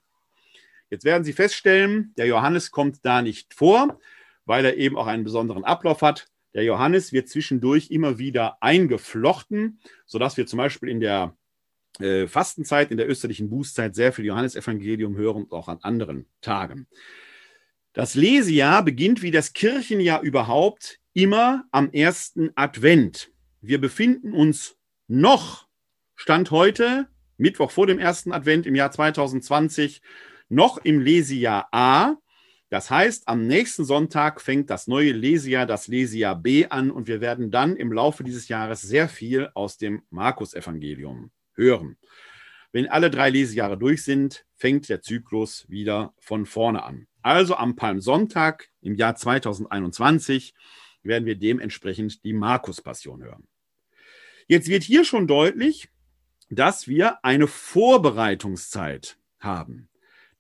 [0.90, 4.00] Jetzt werden Sie feststellen, der Johannes kommt da nicht vor,
[4.46, 6.28] weil er eben auch einen besonderen Ablauf hat.
[6.54, 11.36] Der Johannes wird zwischendurch immer wieder eingeflochten, sodass wir zum Beispiel in der
[12.00, 16.88] äh, Fastenzeit, in der österlichen Bußzeit sehr viel Johannesevangelium hören und auch an anderen Tagen.
[17.94, 23.32] Das Lesejahr beginnt wie das Kirchenjahr überhaupt immer am ersten Advent.
[23.62, 24.78] Wir befinden uns
[25.08, 25.68] noch,
[26.16, 30.02] Stand heute, Mittwoch vor dem ersten Advent im Jahr 2020,
[30.50, 32.16] noch im Lesejahr A.
[32.70, 37.22] Das heißt, am nächsten Sonntag fängt das neue Lesejahr, das Lesejahr B an und wir
[37.22, 41.98] werden dann im Laufe dieses Jahres sehr viel aus dem Markus-Evangelium hören.
[42.72, 47.08] Wenn alle drei Lesejahre durch sind, fängt der Zyklus wieder von vorne an.
[47.22, 50.54] Also am Palmsonntag im Jahr 2021
[51.02, 53.48] werden wir dementsprechend die Markus-Passion hören.
[54.48, 55.90] Jetzt wird hier schon deutlich,
[56.50, 59.90] dass wir eine Vorbereitungszeit haben.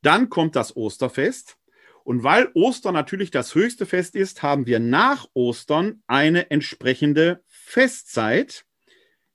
[0.01, 1.57] Dann kommt das Osterfest.
[2.03, 8.65] Und weil Ostern natürlich das höchste Fest ist, haben wir nach Ostern eine entsprechende Festzeit,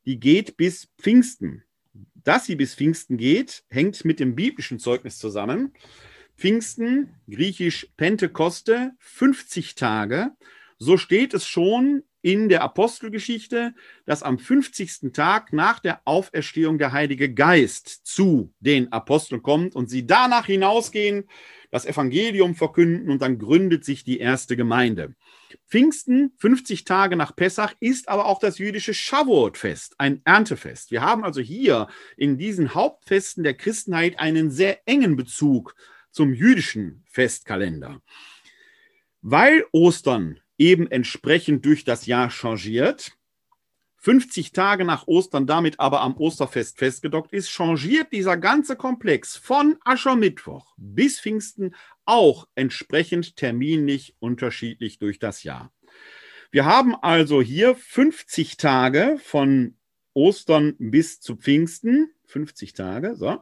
[0.07, 1.65] die geht bis Pfingsten.
[2.15, 5.73] Dass sie bis Pfingsten geht, hängt mit dem biblischen Zeugnis zusammen.
[6.37, 10.31] Pfingsten, griechisch Pentekoste, 50 Tage.
[10.79, 13.75] So steht es schon in der Apostelgeschichte,
[14.07, 15.13] dass am 50.
[15.13, 21.29] Tag nach der Auferstehung der Heilige Geist zu den Aposteln kommt und sie danach hinausgehen,
[21.71, 25.15] das Evangelium verkünden und dann gründet sich die erste Gemeinde.
[25.69, 30.91] Pfingsten, 50 Tage nach Pessach, ist aber auch das jüdische Shavuot-Fest, ein Erntefest.
[30.91, 35.75] Wir haben also hier in diesen Hauptfesten der Christenheit einen sehr engen Bezug
[36.11, 38.03] zum jüdischen Festkalender.
[39.23, 43.17] Weil Ostern eben entsprechend durch das Jahr changiert,
[43.97, 49.79] 50 Tage nach Ostern damit aber am Osterfest festgedockt ist, changiert dieser ganze Komplex von
[49.85, 55.73] Aschermittwoch bis Pfingsten auch entsprechend terminlich unterschiedlich durch das Jahr.
[56.51, 59.77] Wir haben also hier 50 Tage von
[60.13, 63.41] Ostern bis zu Pfingsten, 50 Tage, so.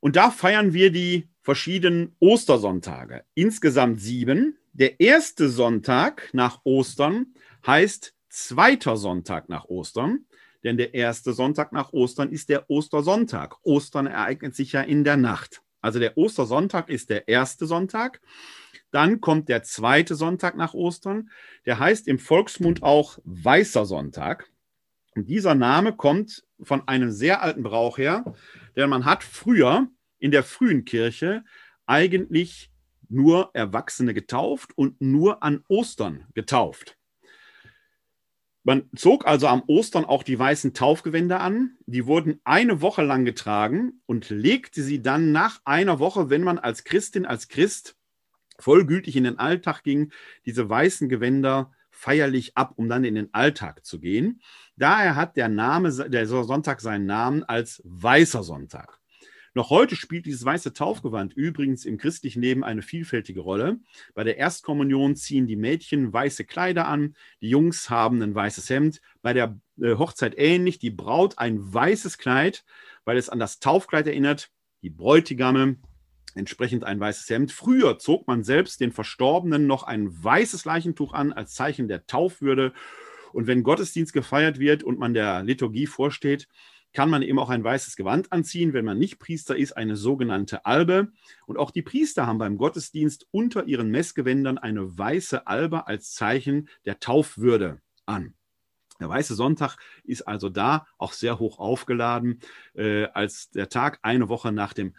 [0.00, 4.58] Und da feiern wir die verschiedenen Ostersonntage, insgesamt sieben.
[4.76, 7.26] Der erste Sonntag nach Ostern
[7.64, 10.26] heißt zweiter Sonntag nach Ostern,
[10.64, 13.54] denn der erste Sonntag nach Ostern ist der Ostersonntag.
[13.62, 15.62] Ostern ereignet sich ja in der Nacht.
[15.80, 18.20] Also der Ostersonntag ist der erste Sonntag.
[18.90, 21.30] Dann kommt der zweite Sonntag nach Ostern.
[21.66, 24.50] Der heißt im Volksmund auch Weißer Sonntag.
[25.14, 28.34] Und dieser Name kommt von einem sehr alten Brauch her,
[28.74, 29.86] denn man hat früher
[30.18, 31.44] in der frühen Kirche
[31.86, 32.72] eigentlich
[33.14, 36.98] nur Erwachsene getauft und nur an Ostern getauft.
[38.66, 41.76] Man zog also am Ostern auch die weißen Taufgewänder an.
[41.84, 46.58] Die wurden eine Woche lang getragen und legte sie dann nach einer Woche, wenn man
[46.58, 47.96] als Christin, als Christ
[48.58, 50.12] vollgültig in den Alltag ging,
[50.46, 54.40] diese weißen Gewänder feierlich ab, um dann in den Alltag zu gehen.
[54.76, 58.98] Daher hat der Name, der Sonntag seinen Namen als Weißer Sonntag.
[59.56, 63.78] Noch heute spielt dieses weiße Taufgewand übrigens im christlichen Leben eine vielfältige Rolle.
[64.12, 69.00] Bei der Erstkommunion ziehen die Mädchen weiße Kleider an, die Jungs haben ein weißes Hemd.
[69.22, 72.64] Bei der äh, Hochzeit ähnlich, die Braut ein weißes Kleid,
[73.04, 74.50] weil es an das Taufkleid erinnert.
[74.82, 75.76] Die Bräutigame
[76.34, 77.52] entsprechend ein weißes Hemd.
[77.52, 82.72] Früher zog man selbst den Verstorbenen noch ein weißes Leichentuch an als Zeichen der Taufwürde.
[83.32, 86.48] Und wenn Gottesdienst gefeiert wird und man der Liturgie vorsteht,
[86.94, 90.64] kann man eben auch ein weißes Gewand anziehen, wenn man nicht Priester ist, eine sogenannte
[90.64, 91.08] Albe.
[91.46, 96.68] Und auch die Priester haben beim Gottesdienst unter ihren Messgewändern eine weiße Albe als Zeichen
[96.86, 98.34] der Taufwürde an.
[99.00, 102.38] Der Weiße Sonntag ist also da auch sehr hoch aufgeladen,
[102.74, 104.94] äh, als der Tag eine Woche nach dem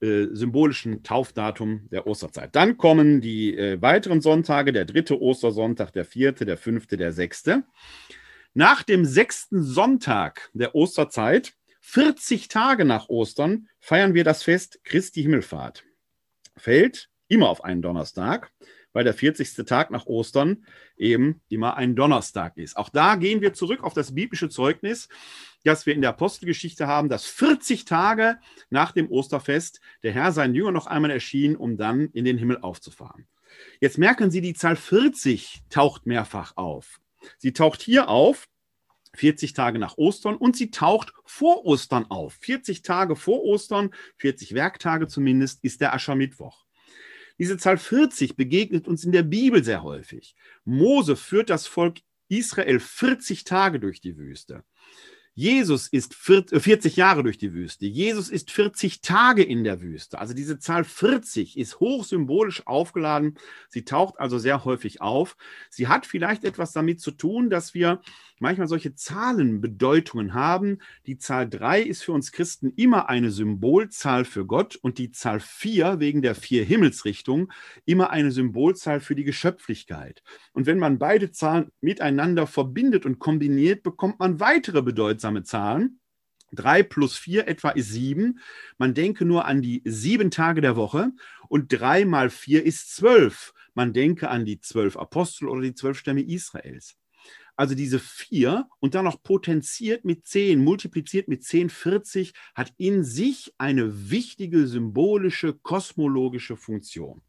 [0.00, 2.56] äh, symbolischen Taufdatum der Osterzeit.
[2.56, 7.64] Dann kommen die äh, weiteren Sonntage, der dritte Ostersonntag, der vierte, der fünfte, der sechste.
[8.56, 15.22] Nach dem sechsten Sonntag der Osterzeit, 40 Tage nach Ostern, feiern wir das Fest Christi
[15.22, 15.82] Himmelfahrt.
[16.56, 18.52] Fällt immer auf einen Donnerstag,
[18.92, 19.66] weil der 40.
[19.66, 20.64] Tag nach Ostern
[20.96, 22.76] eben immer ein Donnerstag ist.
[22.76, 25.08] Auch da gehen wir zurück auf das biblische Zeugnis,
[25.64, 28.38] das wir in der Apostelgeschichte haben, dass 40 Tage
[28.70, 32.58] nach dem Osterfest der Herr seinen Jüngern noch einmal erschien, um dann in den Himmel
[32.58, 33.26] aufzufahren.
[33.80, 37.00] Jetzt merken Sie, die Zahl 40 taucht mehrfach auf.
[37.38, 38.48] Sie taucht hier auf,
[39.14, 42.34] 40 Tage nach Ostern und sie taucht vor Ostern auf.
[42.40, 46.64] 40 Tage vor Ostern, 40 Werktage zumindest, ist der Aschermittwoch.
[47.38, 50.36] Diese Zahl 40 begegnet uns in der Bibel sehr häufig.
[50.64, 54.64] Mose führt das Volk Israel 40 Tage durch die Wüste.
[55.36, 57.86] Jesus ist 40 äh, Jahre durch die Wüste.
[57.86, 60.20] Jesus ist 40 Tage in der Wüste.
[60.20, 63.36] Also diese Zahl 40 ist hochsymbolisch aufgeladen.
[63.68, 65.36] Sie taucht also sehr häufig auf.
[65.70, 68.00] Sie hat vielleicht etwas damit zu tun, dass wir
[68.38, 70.78] manchmal solche Zahlenbedeutungen haben.
[71.06, 75.40] Die Zahl 3 ist für uns Christen immer eine Symbolzahl für Gott und die Zahl
[75.40, 77.50] 4 wegen der vier Himmelsrichtungen
[77.84, 80.22] immer eine Symbolzahl für die Geschöpflichkeit.
[80.52, 84.82] Und wenn man beide Zahlen miteinander verbindet und kombiniert, bekommt man weitere
[85.24, 86.00] bedeutsame Zahlen.
[86.52, 88.38] 3 plus 4 etwa ist 7.
[88.78, 91.10] Man denke nur an die sieben Tage der Woche
[91.48, 93.52] und 3 mal 4 ist 12.
[93.74, 96.96] Man denke an die zwölf Apostel oder die zwölf Stämme Israels.
[97.56, 103.04] Also diese vier und dann noch potenziert mit zehn, multipliziert mit zehn, 40, hat in
[103.04, 107.22] sich eine wichtige symbolische, kosmologische Funktion.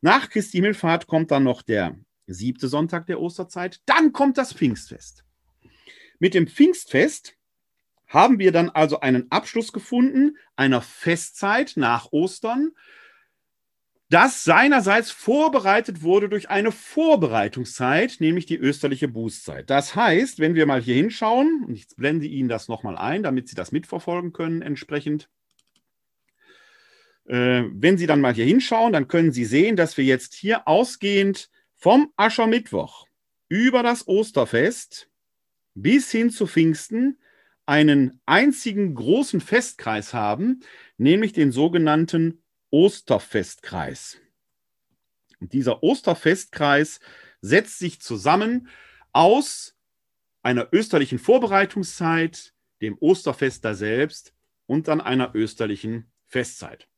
[0.00, 3.80] Nach Christi Himmelfahrt kommt dann noch der siebte Sonntag der Osterzeit.
[3.84, 5.24] Dann kommt das Pfingstfest.
[6.22, 7.34] Mit dem Pfingstfest
[8.06, 12.70] haben wir dann also einen Abschluss gefunden einer Festzeit nach Ostern,
[14.08, 19.68] das seinerseits vorbereitet wurde durch eine Vorbereitungszeit, nämlich die österliche Bußzeit.
[19.68, 23.48] Das heißt, wenn wir mal hier hinschauen, und ich blende Ihnen das nochmal ein, damit
[23.48, 25.28] Sie das mitverfolgen können entsprechend.
[27.24, 30.68] Äh, wenn Sie dann mal hier hinschauen, dann können Sie sehen, dass wir jetzt hier
[30.68, 33.08] ausgehend vom Aschermittwoch
[33.48, 35.08] über das Osterfest
[35.74, 37.18] bis hin zu Pfingsten
[37.66, 40.60] einen einzigen großen Festkreis haben,
[40.96, 44.18] nämlich den sogenannten Osterfestkreis.
[45.40, 47.00] Und dieser Osterfestkreis
[47.40, 48.68] setzt sich zusammen
[49.12, 49.76] aus
[50.42, 54.34] einer österlichen Vorbereitungszeit, dem Osterfest da selbst
[54.66, 56.88] und dann einer österlichen Festzeit.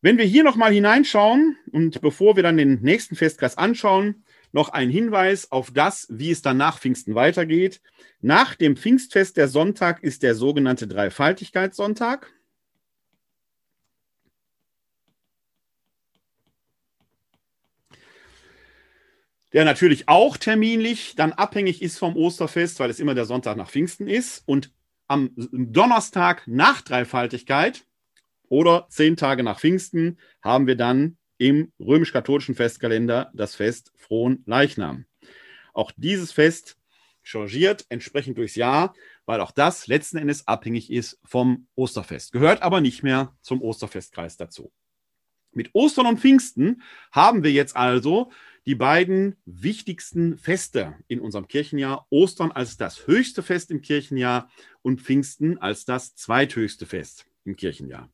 [0.00, 4.23] Wenn wir hier nochmal hineinschauen und bevor wir dann den nächsten Festkreis anschauen,
[4.54, 7.82] noch ein Hinweis auf das, wie es dann nach Pfingsten weitergeht.
[8.20, 12.32] Nach dem Pfingstfest der Sonntag ist der sogenannte Dreifaltigkeitssonntag.
[19.52, 23.70] der natürlich auch terminlich dann abhängig ist vom Osterfest, weil es immer der Sonntag nach
[23.70, 24.42] Pfingsten ist.
[24.46, 24.72] Und
[25.06, 27.84] am Donnerstag nach Dreifaltigkeit
[28.48, 35.04] oder zehn Tage nach Pfingsten haben wir dann im römisch-katholischen Festkalender das Fest Frohen Leichnam.
[35.74, 36.78] Auch dieses Fest
[37.22, 38.94] changiert entsprechend durchs Jahr,
[39.26, 44.38] weil auch das letzten Endes abhängig ist vom Osterfest, gehört aber nicht mehr zum Osterfestkreis
[44.38, 44.72] dazu.
[45.52, 46.80] Mit Ostern und Pfingsten
[47.12, 48.32] haben wir jetzt also
[48.64, 52.06] die beiden wichtigsten Feste in unserem Kirchenjahr.
[52.08, 58.08] Ostern als das höchste Fest im Kirchenjahr und Pfingsten als das zweithöchste Fest im Kirchenjahr.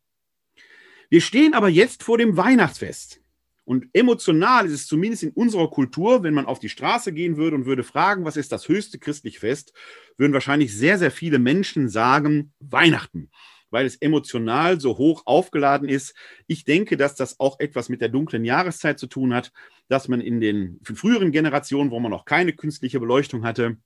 [1.11, 3.20] Wir stehen aber jetzt vor dem Weihnachtsfest.
[3.64, 7.57] Und emotional ist es zumindest in unserer Kultur, wenn man auf die Straße gehen würde
[7.57, 9.73] und würde fragen, was ist das höchste christliche Fest,
[10.16, 13.31] würden wahrscheinlich sehr, sehr viele Menschen sagen, Weihnachten
[13.70, 16.14] weil es emotional so hoch aufgeladen ist.
[16.46, 19.53] Ich denke, dass das auch etwas mit der dunklen Jahreszeit zu tun hat,
[19.88, 23.77] dass man in den früheren Generationen, wo man noch keine künstliche Beleuchtung hatte,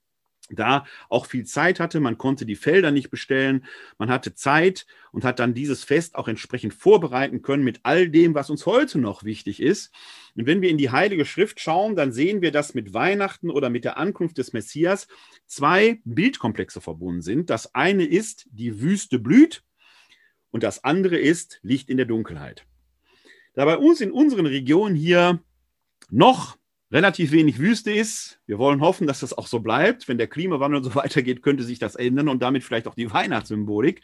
[0.51, 2.01] da auch viel Zeit hatte.
[2.01, 3.65] Man konnte die Felder nicht bestellen.
[3.99, 8.35] Man hatte Zeit und hat dann dieses Fest auch entsprechend vorbereiten können mit all dem,
[8.35, 9.93] was uns heute noch wichtig ist.
[10.37, 13.71] Und wenn wir in die Heilige Schrift schauen, dann sehen wir, dass mit Weihnachten oder
[13.71, 15.09] mit der Ankunft des Messias
[15.47, 17.51] zwei Bildkomplexe verbunden sind.
[17.51, 19.63] Das eine ist, die Wüste blüht
[20.51, 22.67] und das andere ist Licht in der Dunkelheit.
[23.55, 25.41] Da bei uns in unseren Regionen hier
[26.11, 26.59] noch
[26.95, 30.07] relativ wenig Wüste ist, wir wollen hoffen, dass das auch so bleibt.
[30.07, 34.01] Wenn der Klimawandel so weitergeht, könnte sich das ändern und damit vielleicht auch die Weihnachtssymbolik.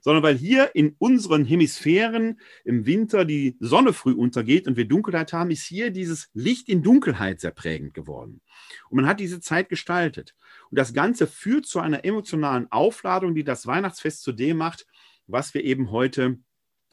[0.00, 5.32] Sondern weil hier in unseren Hemisphären im Winter die Sonne früh untergeht und wir Dunkelheit
[5.32, 8.40] haben, ist hier dieses Licht in Dunkelheit sehr prägend geworden.
[8.88, 10.34] Und man hat diese Zeit gestaltet.
[10.70, 14.86] Und das Ganze führt zu einer emotionalen Aufladung, die das Weihnachtsfest zu dem macht,
[15.26, 16.38] was wir eben heute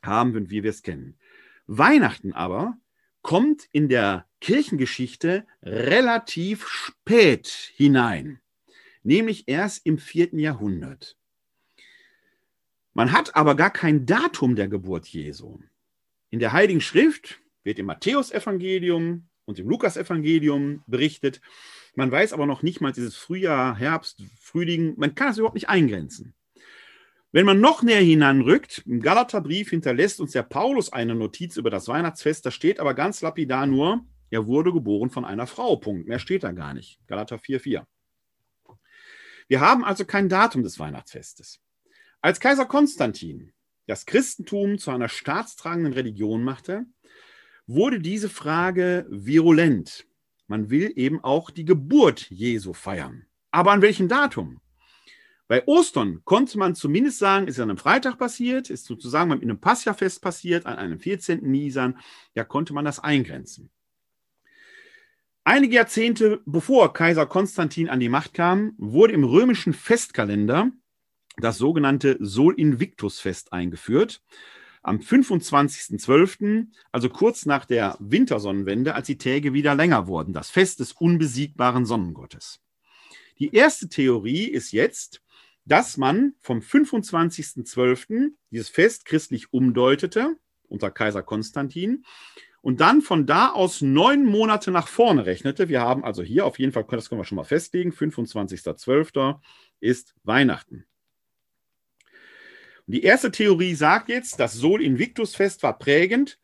[0.02, 1.18] haben und wie wir es kennen.
[1.68, 2.78] Weihnachten aber
[3.24, 8.40] kommt in der Kirchengeschichte relativ spät hinein,
[9.02, 11.18] nämlich erst im vierten Jahrhundert.
[12.94, 15.60] Man hat aber gar kein Datum der Geburt Jesu.
[16.30, 21.42] In der Heiligen Schrift wird im Matthäusevangelium und im Lukasevangelium berichtet.
[21.96, 25.70] Man weiß aber noch nicht mal dieses Frühjahr, Herbst, Frühling, man kann es überhaupt nicht
[25.70, 26.36] eingrenzen.
[27.34, 31.88] Wenn man noch näher hinanrückt, im Galaterbrief hinterlässt uns der Paulus eine Notiz über das
[31.88, 35.76] Weihnachtsfest, da steht aber ganz lapidar nur, er wurde geboren von einer Frau.
[35.78, 36.08] Punkt.
[36.08, 37.00] Mehr steht da gar nicht.
[37.08, 37.86] Galater 4,4.
[39.48, 41.60] Wir haben also kein Datum des Weihnachtsfestes.
[42.22, 43.52] Als Kaiser Konstantin
[43.88, 46.86] das Christentum zu einer staatstragenden Religion machte,
[47.66, 50.06] wurde diese Frage virulent.
[50.48, 53.26] Man will eben auch die Geburt Jesu feiern.
[53.50, 54.62] Aber an welchem Datum?
[55.48, 59.60] Bei Ostern konnte man zumindest sagen, ist an einem Freitag passiert, ist sozusagen in einem
[59.60, 61.42] Passjafest passiert, an einem 14.
[61.44, 61.98] Nisan,
[62.34, 63.70] da konnte man das eingrenzen.
[65.44, 70.72] Einige Jahrzehnte bevor Kaiser Konstantin an die Macht kam, wurde im römischen Festkalender
[71.38, 74.22] das sogenannte Sol Invictus Fest eingeführt.
[74.84, 80.80] Am 25.12., also kurz nach der Wintersonnenwende, als die Tage wieder länger wurden, das Fest
[80.80, 82.62] des unbesiegbaren Sonnengottes.
[83.40, 85.23] Die erste Theorie ist jetzt,
[85.66, 88.32] dass man vom 25.12.
[88.52, 90.36] dieses Fest christlich umdeutete
[90.68, 92.04] unter Kaiser Konstantin
[92.62, 95.70] und dann von da aus neun Monate nach vorne rechnete.
[95.70, 99.40] Wir haben also hier auf jeden Fall, das können wir schon mal festlegen, 25.12.
[99.80, 100.86] ist Weihnachten.
[102.88, 106.40] Und die erste Theorie sagt jetzt, das Sol Invictus Fest war prägend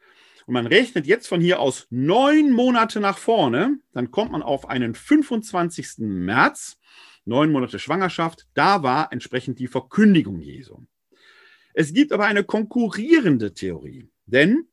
[0.45, 4.69] und man rechnet jetzt von hier aus neun Monate nach vorne, dann kommt man auf
[4.69, 5.99] einen 25.
[5.99, 6.79] März
[7.29, 10.85] neun Monate Schwangerschaft, da war entsprechend die Verkündigung Jesu.
[11.73, 14.67] Es gibt aber eine konkurrierende Theorie, denn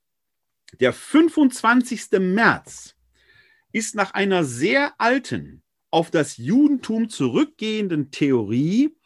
[0.81, 2.19] der 25.
[2.19, 2.97] März
[3.73, 8.97] ist nach einer sehr alten, auf das Judentum zurückgehenden Theorie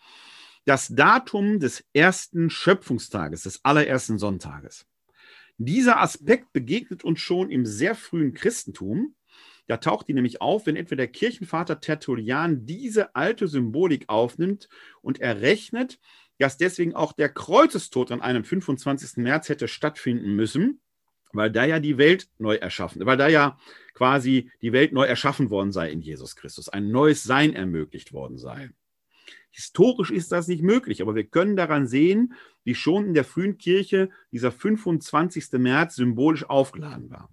[0.65, 4.87] das Datum des ersten Schöpfungstages, des allerersten Sonntages.
[5.59, 9.15] Dieser Aspekt begegnet uns schon im sehr frühen Christentum.
[9.71, 14.69] Da taucht die nämlich auf, wenn etwa der Kirchenvater Tertullian diese alte Symbolik aufnimmt
[15.01, 16.01] und errechnet,
[16.39, 19.19] dass deswegen auch der Kreuzestod an einem 25.
[19.19, 20.81] März hätte stattfinden müssen,
[21.33, 23.61] weil da ja die Welt neu erschaffen, weil da ja
[23.95, 28.39] quasi die Welt neu erschaffen worden sei in Jesus Christus, ein neues Sein ermöglicht worden
[28.39, 28.71] sei.
[29.53, 33.57] Historisch ist das nicht möglich, aber wir können daran sehen, wie schon in der frühen
[33.57, 35.53] Kirche dieser 25.
[35.53, 37.31] März symbolisch aufgeladen war.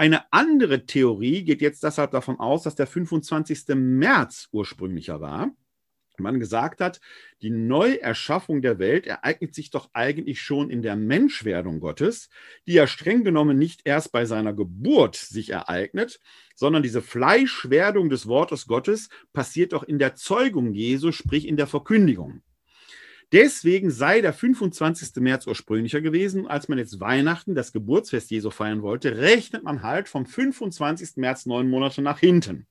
[0.00, 3.74] Eine andere Theorie geht jetzt deshalb davon aus, dass der 25.
[3.74, 5.50] März ursprünglicher war.
[6.16, 7.02] Man gesagt hat,
[7.42, 12.30] die Neuerschaffung der Welt ereignet sich doch eigentlich schon in der Menschwerdung Gottes,
[12.66, 16.18] die ja streng genommen nicht erst bei seiner Geburt sich ereignet,
[16.54, 21.66] sondern diese Fleischwerdung des Wortes Gottes passiert doch in der Zeugung Jesu, sprich in der
[21.66, 22.40] Verkündigung.
[23.32, 25.22] Deswegen sei der 25.
[25.22, 26.48] März ursprünglicher gewesen.
[26.48, 31.16] Als man jetzt Weihnachten, das Geburtsfest Jesu feiern wollte, rechnet man halt vom 25.
[31.16, 32.66] März neun Monate nach hinten.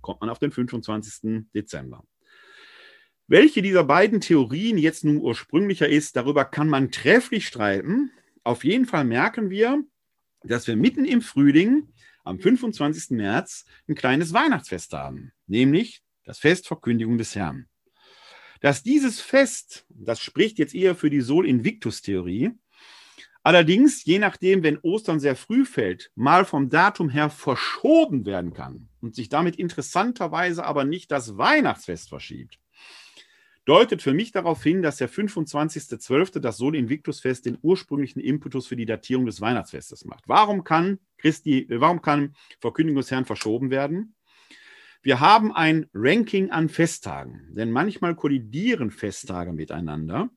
[0.00, 1.46] Kommt man auf den 25.
[1.54, 2.04] Dezember.
[3.28, 8.10] Welche dieser beiden Theorien jetzt nun ursprünglicher ist, darüber kann man trefflich streiten.
[8.42, 9.82] Auf jeden Fall merken wir,
[10.42, 11.88] dass wir mitten im Frühling
[12.24, 13.10] am 25.
[13.10, 17.68] März ein kleines Weihnachtsfest haben, nämlich das Fest Verkündigung des Herrn
[18.64, 22.52] dass dieses Fest, das spricht jetzt eher für die Sol Invictus-Theorie,
[23.42, 28.88] allerdings, je nachdem, wenn Ostern sehr früh fällt, mal vom Datum her verschoben werden kann
[29.02, 32.58] und sich damit interessanterweise aber nicht das Weihnachtsfest verschiebt,
[33.66, 38.76] deutet für mich darauf hin, dass der 25.12., das Sol Invictus-Fest, den ursprünglichen Impetus für
[38.76, 40.24] die Datierung des Weihnachtsfestes macht.
[40.26, 44.14] Warum kann Christi, warum kann Verkündigung des Herrn verschoben werden?
[45.04, 50.30] Wir haben ein Ranking an Festtagen, denn manchmal kollidieren Festtage miteinander.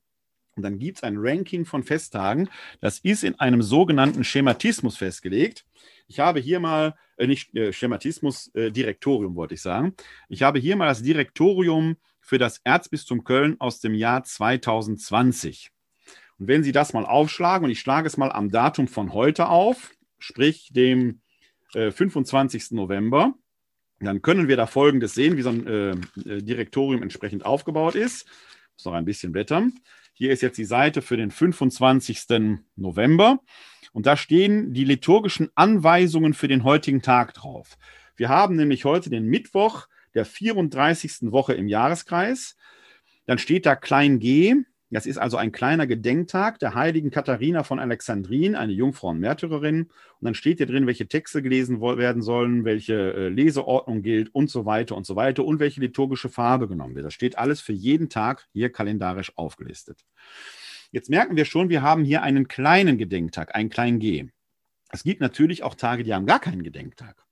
[0.57, 2.49] Und dann gibt es ein Ranking von Festtagen.
[2.81, 5.65] Das ist in einem sogenannten Schematismus festgelegt.
[6.09, 9.95] Ich habe hier mal, äh, nicht äh, Schematismus, äh, Direktorium wollte ich sagen.
[10.27, 15.71] Ich habe hier mal das Direktorium für das Erzbistum Köln aus dem Jahr 2020.
[16.39, 19.47] Und wenn Sie das mal aufschlagen, und ich schlage es mal am Datum von heute
[19.47, 21.21] auf, sprich dem
[21.73, 22.71] äh, 25.
[22.71, 23.33] November,
[23.99, 25.91] dann können wir da Folgendes sehen, wie so ein äh,
[26.29, 28.27] äh, Direktorium entsprechend aufgebaut ist.
[28.27, 29.73] Ich muss noch ein bisschen blättern.
[30.13, 32.25] Hier ist jetzt die Seite für den 25.
[32.75, 33.39] November
[33.93, 37.77] und da stehen die liturgischen Anweisungen für den heutigen Tag drauf.
[38.15, 41.31] Wir haben nämlich heute den Mittwoch der 34.
[41.31, 42.55] Woche im Jahreskreis.
[43.25, 44.55] Dann steht da klein g,
[44.89, 49.83] das ist also ein kleiner Gedenktag der heiligen Katharina von Alexandrin, eine Jungfrau und Märtyrerin.
[49.83, 54.49] Und dann steht hier drin, welche Texte gelesen werden sollen, welche äh, Leseordnung gilt und
[54.49, 57.05] so weiter und so weiter und welche liturgische Farbe genommen wird.
[57.05, 60.05] Das steht alles für jeden Tag hier kalendarisch aufgelistet.
[60.91, 64.29] Jetzt merken wir schon, wir haben hier einen kleinen Gedenktag, einen kleinen G.
[64.89, 67.26] Es gibt natürlich auch Tage, die haben gar keinen Gedenktag.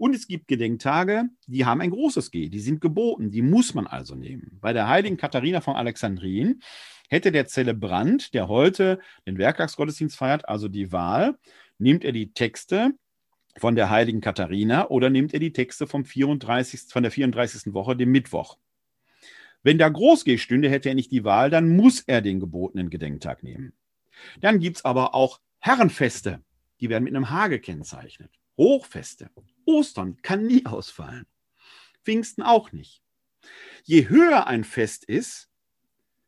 [0.00, 3.86] Und es gibt Gedenktage, die haben ein großes G, die sind geboten, die muss man
[3.86, 4.56] also nehmen.
[4.58, 6.62] Bei der heiligen Katharina von Alexandrien
[7.10, 11.36] hätte der Zelebrant, der heute den Werktagsgottesdienst feiert, also die Wahl,
[11.76, 12.92] nimmt er die Texte
[13.58, 17.74] von der heiligen Katharina oder nimmt er die Texte vom 34, von der 34.
[17.74, 18.56] Woche, dem Mittwoch.
[19.62, 23.42] Wenn da Groß-G stünde, hätte er nicht die Wahl, dann muss er den gebotenen Gedenktag
[23.42, 23.74] nehmen.
[24.40, 26.40] Dann gibt es aber auch Herrenfeste,
[26.80, 28.39] die werden mit einem H gekennzeichnet.
[28.60, 29.30] Hochfeste.
[29.64, 31.24] Ostern kann nie ausfallen.
[32.04, 33.02] Pfingsten auch nicht.
[33.84, 35.48] Je höher ein Fest ist,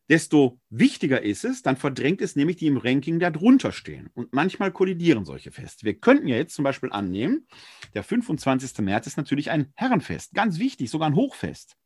[0.08, 4.08] desto wichtiger ist es, dann verdrängt es nämlich die im Ranking darunter stehen.
[4.14, 5.84] Und manchmal kollidieren solche Feste.
[5.84, 7.46] Wir könnten ja jetzt zum Beispiel annehmen,
[7.92, 8.78] der 25.
[8.78, 11.76] März ist natürlich ein Herrenfest, ganz wichtig, sogar ein Hochfest.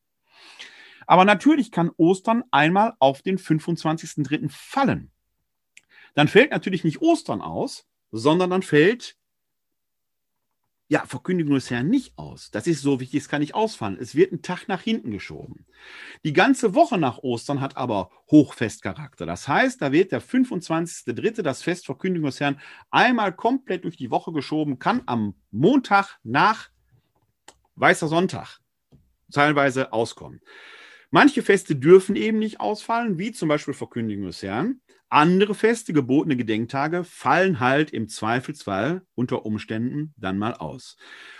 [1.09, 4.49] Aber natürlich kann Ostern einmal auf den 25.3.
[4.49, 5.11] fallen.
[6.15, 9.17] Dann fällt natürlich nicht Ostern aus, sondern dann fällt
[10.89, 12.51] ja, Verkündigung des Herrn nicht aus.
[12.53, 13.99] Das ist so wichtig, es kann nicht ausfallen.
[14.01, 15.67] Es wird ein Tag nach hinten geschoben.
[16.25, 19.27] Die ganze Woche nach Ostern hat aber Hochfestcharakter.
[19.27, 22.61] Das heißt, da wird der 25.3., das Fest Verkündigung des Herrn,
[22.91, 26.71] einmal komplett durch die Woche geschoben, kann am Montag nach
[27.75, 28.61] Weißer Sonntag
[29.33, 30.41] teilweise auskommen.
[31.11, 34.81] Manche Feste dürfen eben nicht ausfallen, wie zum Beispiel Verkündigung des Herrn.
[35.09, 40.97] Andere Feste, gebotene Gedenktage fallen halt im Zweifelsfall unter Umständen dann mal aus.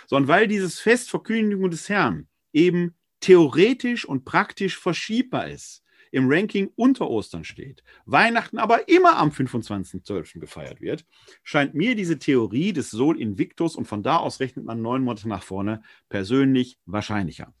[0.07, 6.71] Sondern weil dieses Fest Verkündigung des Herrn eben theoretisch und praktisch verschiebbar ist, im Ranking
[6.75, 10.39] unter Ostern steht, Weihnachten aber immer am 25.12.
[10.39, 11.05] gefeiert wird,
[11.43, 15.27] scheint mir diese Theorie des Sol Invictus und von da aus rechnet man neun Monate
[15.27, 17.53] nach vorne persönlich wahrscheinlicher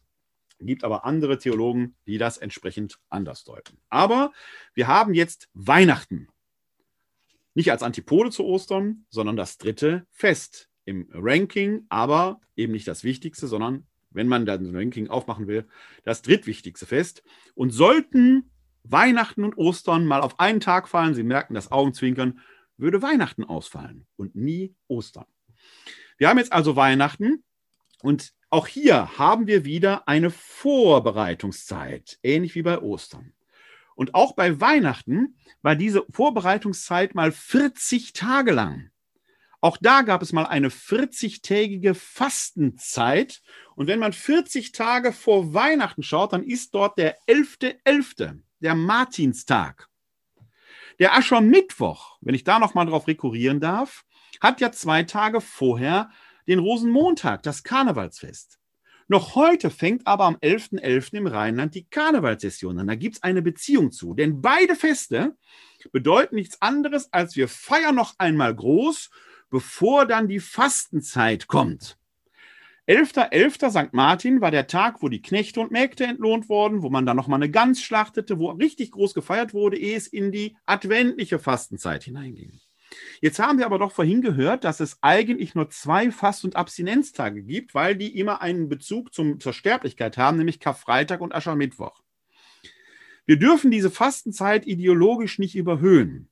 [0.59, 3.77] gibt aber andere Theologen, die das entsprechend anders deuten.
[3.89, 4.31] Aber
[4.73, 6.27] wir haben jetzt Weihnachten.
[7.53, 13.03] Nicht als Antipode zu Ostern, sondern das dritte Fest im Ranking, aber eben nicht das
[13.03, 15.67] Wichtigste, sondern wenn man dann ein Ranking aufmachen will,
[16.03, 17.23] das drittwichtigste Fest.
[17.55, 18.51] Und sollten
[18.83, 22.39] Weihnachten und Ostern mal auf einen Tag fallen, Sie merken das Augenzwinkern,
[22.77, 25.25] würde Weihnachten ausfallen und nie Ostern.
[26.17, 27.43] Wir haben jetzt also Weihnachten
[28.01, 33.33] und auch hier haben wir wieder eine Vorbereitungszeit, ähnlich wie bei Ostern.
[33.95, 38.91] Und auch bei Weihnachten war diese Vorbereitungszeit mal 40 Tage lang.
[39.59, 43.41] Auch da gab es mal eine 40-tägige Fastenzeit.
[43.75, 48.75] Und wenn man 40 Tage vor Weihnachten schaut, dann ist dort der 11.11., .11., der
[48.75, 49.89] Martinstag.
[50.99, 54.05] Der Aschermittwoch, wenn ich da nochmal drauf rekurrieren darf,
[54.39, 56.11] hat ja zwei Tage vorher
[56.47, 58.59] den Rosenmontag, das Karnevalsfest.
[59.09, 60.81] Noch heute fängt aber am 11.11.
[60.81, 61.13] .11.
[61.13, 62.87] im Rheinland die Karnevalssession an.
[62.87, 64.13] Da gibt es eine Beziehung zu.
[64.13, 65.37] Denn beide Feste
[65.93, 69.09] bedeuten nichts anderes, als wir feiern noch einmal groß,
[69.49, 71.97] bevor dann die Fastenzeit kommt.
[72.87, 73.31] 11.11.
[73.31, 73.87] .11.
[73.87, 73.93] St.
[73.93, 77.37] Martin war der Tag, wo die Knechte und Mägde entlohnt wurden, wo man dann nochmal
[77.37, 82.59] eine Gans schlachtete, wo richtig groß gefeiert wurde, ehe es in die adventliche Fastenzeit hineinging.
[83.21, 87.43] Jetzt haben wir aber doch vorhin gehört, dass es eigentlich nur zwei Fast- und Abstinenztage
[87.43, 92.01] gibt, weil die immer einen Bezug zum, zur Sterblichkeit haben, nämlich Karfreitag und Aschermittwoch.
[93.25, 96.29] Wir dürfen diese Fastenzeit ideologisch nicht überhöhen.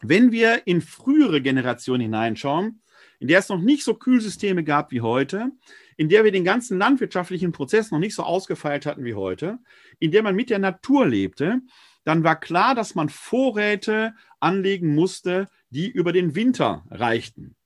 [0.00, 2.82] Wenn wir in frühere Generationen hineinschauen,
[3.20, 5.52] in der es noch nicht so Kühlsysteme gab wie heute,
[5.96, 9.60] in der wir den ganzen landwirtschaftlichen Prozess noch nicht so ausgefeilt hatten wie heute,
[10.00, 11.60] in der man mit der Natur lebte,
[12.02, 17.56] dann war klar, dass man Vorräte anlegen musste, die über den Winter reichten.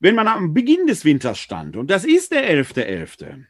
[0.00, 3.44] Wenn man am Beginn des Winters stand, und das ist der 11.11., .11.,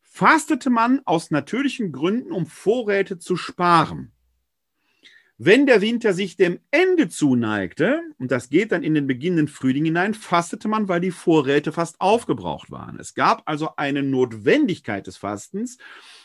[0.00, 4.12] fastete man aus natürlichen Gründen, um Vorräte zu sparen.
[5.42, 9.86] Wenn der Winter sich dem Ende zuneigte, und das geht dann in den beginnenden Frühling
[9.86, 12.98] hinein, fastete man, weil die Vorräte fast aufgebraucht waren.
[13.00, 15.78] Es gab also eine Notwendigkeit des Fastens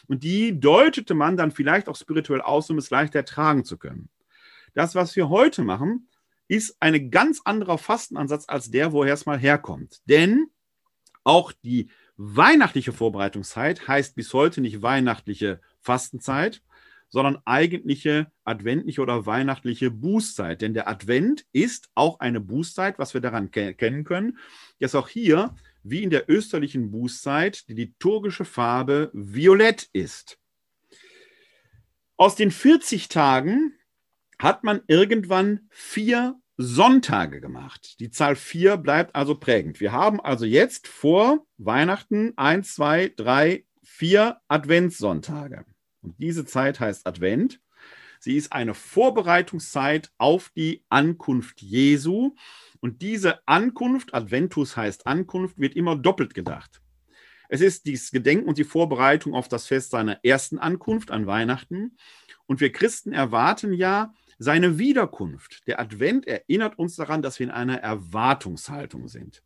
[0.08, 4.10] und die deutete man dann vielleicht auch spirituell aus, um es leichter ertragen zu können.
[4.74, 6.10] Das, was wir heute machen,
[6.48, 10.02] ist ein ganz anderer Fastenansatz als der, woher es mal herkommt.
[10.06, 10.48] Denn
[11.24, 16.62] auch die weihnachtliche Vorbereitungszeit heißt bis heute nicht weihnachtliche Fastenzeit,
[17.10, 20.62] sondern eigentliche adventliche oder weihnachtliche Bußzeit.
[20.62, 24.38] Denn der Advent ist auch eine Bußzeit, was wir daran kennen können,
[24.80, 30.40] dass auch hier, wie in der österlichen Bußzeit, die liturgische Farbe violett ist.
[32.18, 33.74] Aus den 40 Tagen
[34.40, 38.00] hat man irgendwann vier Sonntage gemacht.
[38.00, 39.80] Die Zahl vier bleibt also prägend.
[39.80, 45.66] Wir haben also jetzt vor Weihnachten eins, zwei, drei, vier Adventssonntage.
[46.02, 47.60] Und diese Zeit heißt Advent.
[48.20, 52.36] Sie ist eine Vorbereitungszeit auf die Ankunft Jesu.
[52.80, 56.82] Und diese Ankunft, Adventus heißt Ankunft, wird immer doppelt gedacht.
[57.50, 61.98] Es ist dieses Gedenken und die Vorbereitung auf das Fest seiner ersten Ankunft an Weihnachten.
[62.48, 65.68] Und wir Christen erwarten ja seine Wiederkunft.
[65.68, 69.44] Der Advent erinnert uns daran, dass wir in einer Erwartungshaltung sind.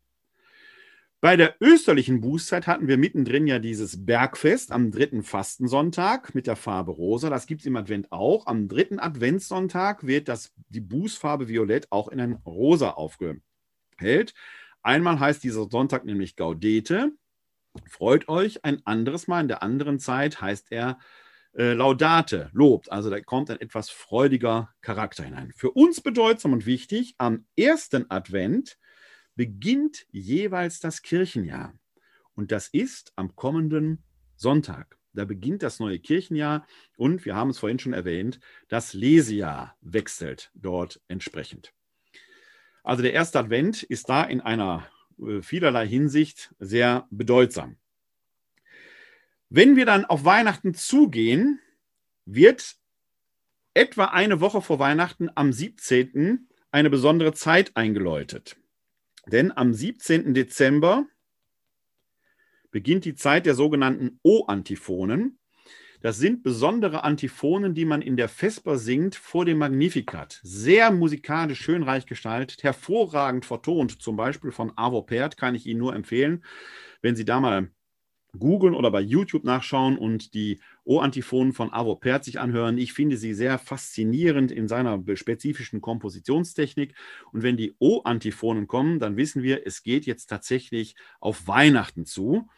[1.22, 6.56] Bei der österlichen Bußzeit hatten wir mittendrin ja dieses Bergfest am dritten Fastensonntag mit der
[6.56, 7.28] Farbe rosa.
[7.28, 8.46] Das gibt es im Advent auch.
[8.46, 14.32] Am dritten Adventssonntag wird das, die Bußfarbe Violett auch in ein Rosa aufgehellt.
[14.82, 17.12] Einmal heißt dieser Sonntag nämlich Gaudete.
[17.86, 18.64] Freut euch.
[18.64, 20.98] Ein anderes Mal in der anderen Zeit heißt er
[21.54, 22.90] äh, Laudate, lobt.
[22.92, 25.52] Also da kommt ein etwas freudiger Charakter hinein.
[25.56, 28.78] Für uns bedeutsam und wichtig, am ersten Advent
[29.36, 31.74] beginnt jeweils das Kirchenjahr.
[32.34, 34.04] Und das ist am kommenden
[34.36, 34.96] Sonntag.
[35.12, 38.38] Da beginnt das neue Kirchenjahr und wir haben es vorhin schon erwähnt,
[38.68, 41.72] das Lesejahr wechselt dort entsprechend.
[42.84, 44.86] Also der erste Advent ist da in einer
[45.20, 47.76] äh, vielerlei Hinsicht sehr bedeutsam.
[49.52, 51.58] Wenn wir dann auf Weihnachten zugehen,
[52.24, 52.76] wird
[53.74, 56.48] etwa eine Woche vor Weihnachten am 17.
[56.70, 58.56] eine besondere Zeit eingeläutet.
[59.26, 60.34] Denn am 17.
[60.34, 61.04] Dezember
[62.70, 65.40] beginnt die Zeit der sogenannten O-Antiphonen.
[66.00, 70.38] Das sind besondere Antiphonen, die man in der Vesper singt vor dem Magnificat.
[70.44, 75.80] Sehr musikalisch, schön reich gestaltet, hervorragend vertont, zum Beispiel von Avo Pert, kann ich Ihnen
[75.80, 76.44] nur empfehlen.
[77.02, 77.72] Wenn Sie da mal
[78.38, 82.78] googeln oder bei YouTube nachschauen und die O-Antiphonen von Avo Pärt sich anhören.
[82.78, 86.94] Ich finde sie sehr faszinierend in seiner spezifischen Kompositionstechnik.
[87.32, 92.48] Und wenn die O-Antiphonen kommen, dann wissen wir, es geht jetzt tatsächlich auf Weihnachten zu.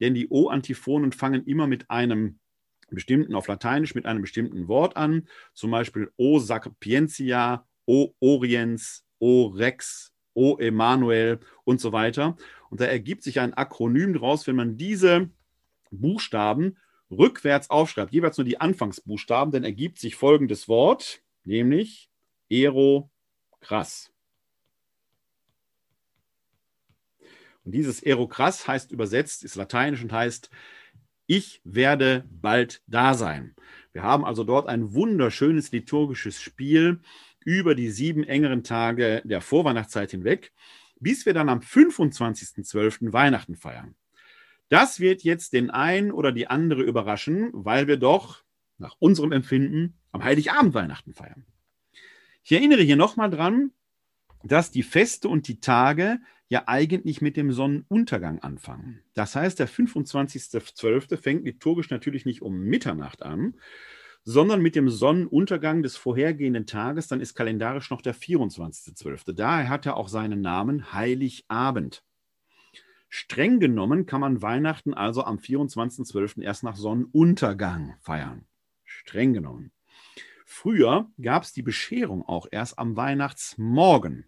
[0.00, 2.38] Denn die O-Antiphonen fangen immer mit einem
[2.90, 5.28] bestimmten, auf Lateinisch mit einem bestimmten Wort an.
[5.54, 12.36] Zum Beispiel O Sapientia, O Oriens, O Rex, O Emanuel und so weiter.
[12.70, 15.30] Und da ergibt sich ein Akronym daraus, wenn man diese
[15.90, 16.76] Buchstaben
[17.10, 22.10] rückwärts aufschreibt, jeweils nur die Anfangsbuchstaben, dann ergibt sich folgendes Wort, nämlich
[22.48, 23.10] Ero
[23.60, 24.12] krass.
[27.64, 30.50] Und dieses Erokrass heißt übersetzt, ist lateinisch und heißt,
[31.26, 33.54] ich werde bald da sein.
[33.92, 37.00] Wir haben also dort ein wunderschönes liturgisches Spiel
[37.44, 40.52] über die sieben engeren Tage der Vorweihnachtszeit hinweg
[41.02, 43.12] bis wir dann am 25.12.
[43.12, 43.94] Weihnachten feiern.
[44.68, 48.42] Das wird jetzt den einen oder die andere überraschen, weil wir doch
[48.78, 51.44] nach unserem Empfinden am Heiligabend Weihnachten feiern.
[52.42, 53.72] Ich erinnere hier nochmal dran,
[54.42, 56.18] dass die Feste und die Tage
[56.48, 59.02] ja eigentlich mit dem Sonnenuntergang anfangen.
[59.14, 61.16] Das heißt, der 25.12.
[61.16, 63.54] fängt liturgisch natürlich nicht um Mitternacht an,
[64.24, 69.32] sondern mit dem Sonnenuntergang des vorhergehenden Tages, dann ist kalendarisch noch der 24.12.
[69.32, 72.04] Daher hat er auch seinen Namen Heiligabend.
[73.08, 76.40] Streng genommen kann man Weihnachten also am 24.12.
[76.40, 78.46] erst nach Sonnenuntergang feiern.
[78.84, 79.72] Streng genommen.
[80.46, 84.26] Früher gab es die Bescherung auch erst am Weihnachtsmorgen.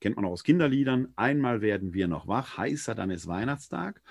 [0.00, 1.12] Kennt man auch aus Kinderliedern.
[1.14, 4.02] Einmal werden wir noch wach, heißer dann ist Weihnachtstag.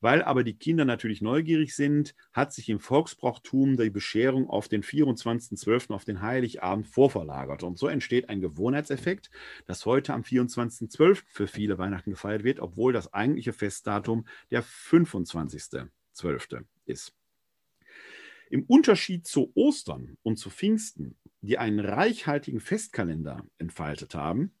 [0.00, 4.82] Weil aber die Kinder natürlich neugierig sind, hat sich im Volksbrauchtum die Bescherung auf den
[4.82, 7.62] 24.12., auf den Heiligabend vorverlagert.
[7.62, 9.30] Und so entsteht ein Gewohnheitseffekt,
[9.66, 11.22] dass heute am 24.12.
[11.28, 16.64] für viele Weihnachten gefeiert wird, obwohl das eigentliche Festdatum der 25.12.
[16.84, 17.14] ist.
[18.48, 24.52] Im Unterschied zu Ostern und zu Pfingsten, die einen reichhaltigen Festkalender entfaltet haben,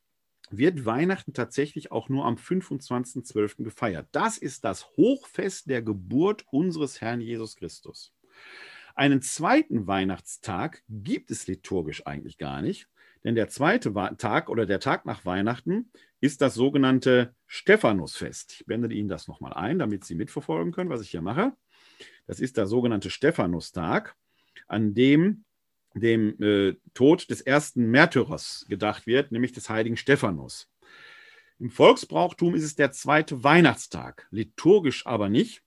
[0.50, 3.62] wird Weihnachten tatsächlich auch nur am 25.12.
[3.64, 4.08] gefeiert.
[4.12, 8.12] Das ist das Hochfest der Geburt unseres Herrn Jesus Christus.
[8.94, 12.88] Einen zweiten Weihnachtstag gibt es liturgisch eigentlich gar nicht,
[13.24, 15.90] denn der zweite Tag oder der Tag nach Weihnachten
[16.20, 18.52] ist das sogenannte Stephanusfest.
[18.52, 21.52] Ich blende Ihnen das nochmal ein, damit Sie mitverfolgen können, was ich hier mache.
[22.26, 24.16] Das ist der sogenannte Stephanustag,
[24.66, 25.44] an dem
[26.00, 30.68] dem äh, Tod des ersten Märtyrers gedacht wird, nämlich des heiligen Stephanus.
[31.58, 35.62] Im Volksbrauchtum ist es der zweite Weihnachtstag, liturgisch aber nicht.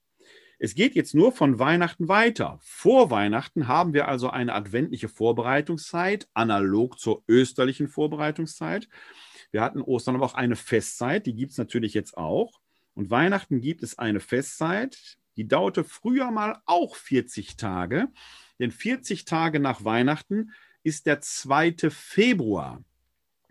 [0.59, 2.59] Es geht jetzt nur von Weihnachten weiter.
[2.61, 8.89] Vor Weihnachten haben wir also eine adventliche Vorbereitungszeit, analog zur österlichen Vorbereitungszeit.
[9.51, 12.59] Wir hatten Ostern aber auch eine Festzeit, die gibt es natürlich jetzt auch.
[12.93, 18.09] Und Weihnachten gibt es eine Festzeit, die dauerte früher mal auch 40 Tage.
[18.60, 20.51] Denn 40 Tage nach Weihnachten
[20.84, 21.89] ist der 2.
[21.89, 22.84] Februar,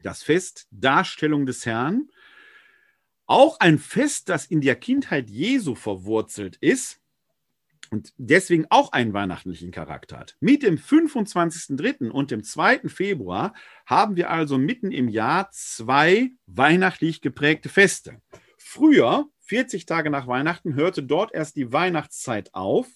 [0.03, 2.09] das Fest Darstellung des Herrn.
[3.27, 7.01] Auch ein Fest, das in der Kindheit Jesu verwurzelt ist,
[7.91, 10.37] und deswegen auch einen weihnachtlichen Charakter hat.
[10.41, 12.11] Mit dem 25.03.
[12.11, 12.81] und dem 2.
[12.89, 13.55] Februar
[13.87, 18.21] haben wir also mitten im Jahr zwei weihnachtlich geprägte Feste.
[18.59, 22.89] Früher, 40 Tage nach Weihnachten, hörte dort erst die Weihnachtszeit auf.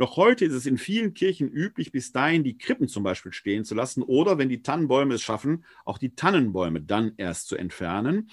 [0.00, 3.66] Noch heute ist es in vielen Kirchen üblich, bis dahin die Krippen zum Beispiel stehen
[3.66, 8.30] zu lassen oder, wenn die Tannenbäume es schaffen, auch die Tannenbäume dann erst zu entfernen.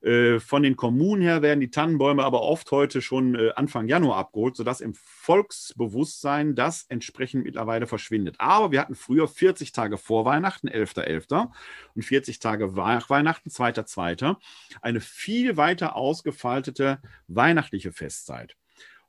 [0.00, 4.16] Äh, von den Kommunen her werden die Tannenbäume aber oft heute schon äh, Anfang Januar
[4.16, 8.36] abgeholt, sodass im Volksbewusstsein das entsprechend mittlerweile verschwindet.
[8.38, 11.26] Aber wir hatten früher 40 Tage vor Weihnachten, 11.11.
[11.26, 11.50] .11.,
[11.94, 14.36] und 40 Tage nach Weihnachten, 2.2.
[14.80, 18.56] Eine viel weiter ausgefaltete weihnachtliche Festzeit.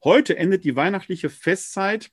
[0.05, 2.11] Heute endet die weihnachtliche Festzeit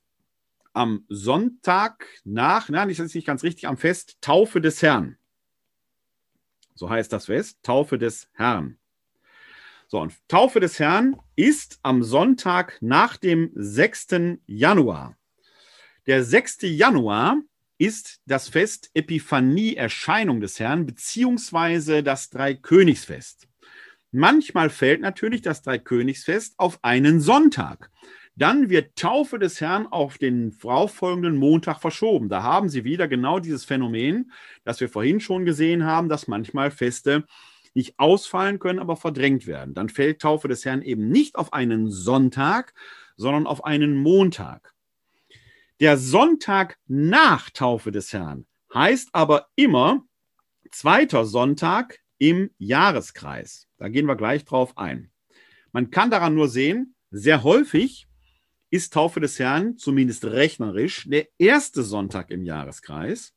[0.73, 5.15] am Sonntag nach, nein, das ist nicht ganz richtig, am Fest Taufe des Herrn.
[6.73, 8.79] So heißt das Fest, Taufe des Herrn.
[9.85, 14.07] So, und Taufe des Herrn ist am Sonntag nach dem 6.
[14.47, 15.15] Januar.
[16.07, 16.61] Der 6.
[16.61, 17.37] Januar
[17.77, 23.47] ist das Fest Epiphanie, Erscheinung des Herrn, beziehungsweise das Dreikönigsfest.
[24.15, 27.89] Manchmal fällt natürlich das Dreikönigsfest auf einen Sonntag.
[28.35, 32.29] Dann wird Taufe des Herrn auf den folgenden Montag verschoben.
[32.29, 34.31] Da haben Sie wieder genau dieses Phänomen,
[34.65, 37.25] das wir vorhin schon gesehen haben, dass manchmal Feste
[37.73, 39.73] nicht ausfallen können, aber verdrängt werden.
[39.73, 42.75] Dann fällt Taufe des Herrn eben nicht auf einen Sonntag,
[43.15, 44.75] sondern auf einen Montag.
[45.79, 48.45] Der Sonntag nach Taufe des Herrn
[48.75, 50.05] heißt aber immer
[50.69, 53.67] zweiter Sonntag im Jahreskreis.
[53.77, 55.11] Da gehen wir gleich drauf ein.
[55.71, 58.07] Man kann daran nur sehen, sehr häufig
[58.69, 63.35] ist Taufe des Herrn, zumindest rechnerisch, der erste Sonntag im Jahreskreis.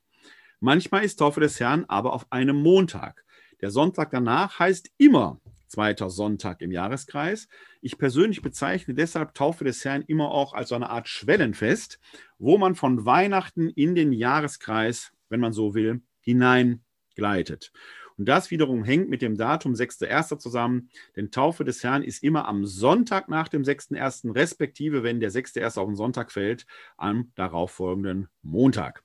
[0.60, 3.24] Manchmal ist Taufe des Herrn aber auf einem Montag.
[3.60, 7.48] Der Sonntag danach heißt immer zweiter Sonntag im Jahreskreis.
[7.80, 11.98] Ich persönlich bezeichne deshalb Taufe des Herrn immer auch als so eine Art Schwellenfest,
[12.38, 17.72] wo man von Weihnachten in den Jahreskreis, wenn man so will, hineingleitet.
[18.18, 20.38] Und das wiederum hängt mit dem Datum 6.1.
[20.38, 25.30] zusammen, denn Taufe des Herrn ist immer am Sonntag nach dem 6.1., respektive, wenn der
[25.30, 25.78] 6.1.
[25.78, 29.02] auf den Sonntag fällt, am darauffolgenden Montag.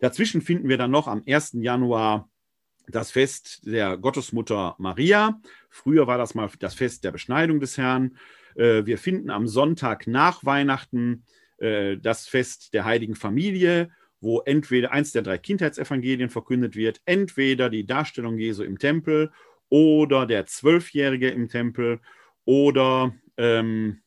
[0.00, 1.52] Dazwischen finden wir dann noch am 1.
[1.54, 2.28] Januar
[2.88, 5.40] das Fest der Gottesmutter Maria.
[5.68, 8.16] Früher war das mal das Fest der Beschneidung des Herrn.
[8.54, 11.24] Äh, wir finden am Sonntag nach Weihnachten
[11.58, 13.90] äh, das Fest der heiligen Familie
[14.26, 19.30] wo entweder eins der drei Kindheitsevangelien verkündet wird, entweder die Darstellung Jesu im Tempel
[19.68, 22.00] oder der Zwölfjährige im Tempel
[22.44, 24.00] oder ähm,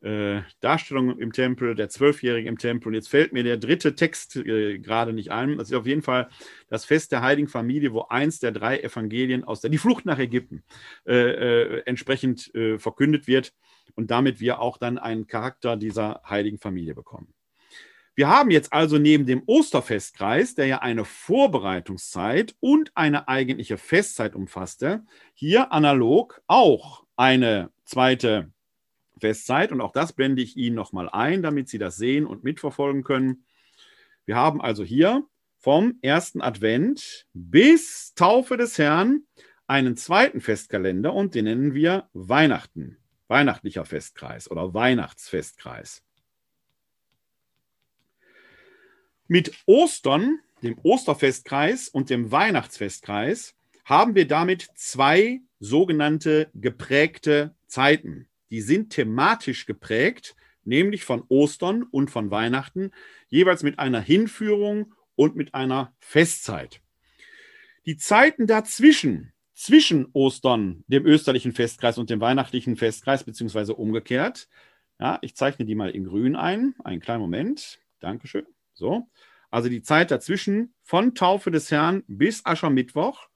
[0.00, 2.88] äh, Darstellung im Tempel, der Zwölfjährige im Tempel.
[2.88, 5.56] Und jetzt fällt mir der dritte Text äh, gerade nicht ein.
[5.56, 6.28] Das ist auf jeden Fall
[6.68, 10.18] das Fest der Heiligen Familie, wo eins der drei Evangelien aus der die Flucht nach
[10.18, 10.64] Ägypten
[11.06, 13.54] äh, äh entsprechend äh, verkündet wird
[13.94, 17.35] und damit wir auch dann einen Charakter dieser Heiligen Familie bekommen.
[18.16, 24.34] Wir haben jetzt also neben dem Osterfestkreis, der ja eine Vorbereitungszeit und eine eigentliche Festzeit
[24.34, 25.04] umfasste,
[25.34, 28.50] hier analog auch eine zweite
[29.20, 29.70] Festzeit.
[29.70, 33.44] Und auch das blende ich Ihnen nochmal ein, damit Sie das sehen und mitverfolgen können.
[34.24, 35.26] Wir haben also hier
[35.58, 39.24] vom ersten Advent bis Taufe des Herrn
[39.66, 42.96] einen zweiten Festkalender und den nennen wir Weihnachten,
[43.28, 46.05] weihnachtlicher Festkreis oder Weihnachtsfestkreis.
[49.28, 58.28] Mit Ostern, dem Osterfestkreis und dem Weihnachtsfestkreis haben wir damit zwei sogenannte geprägte Zeiten.
[58.50, 62.92] Die sind thematisch geprägt, nämlich von Ostern und von Weihnachten,
[63.28, 66.80] jeweils mit einer Hinführung und mit einer Festzeit.
[67.84, 74.48] Die Zeiten dazwischen, zwischen Ostern, dem österlichen Festkreis und dem weihnachtlichen Festkreis, beziehungsweise umgekehrt,
[75.00, 76.74] ja, ich zeichne die mal in grün ein.
[76.84, 77.80] Einen kleinen Moment.
[78.00, 78.46] Dankeschön.
[78.76, 79.08] So.
[79.50, 83.28] Also die Zeit dazwischen von Taufe des Herrn bis Aschermittwoch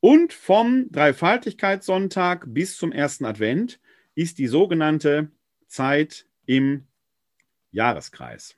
[0.00, 3.80] und vom Dreifaltigkeitssonntag bis zum ersten Advent
[4.14, 5.30] ist die sogenannte
[5.68, 6.86] Zeit im
[7.70, 8.56] Jahreskreis.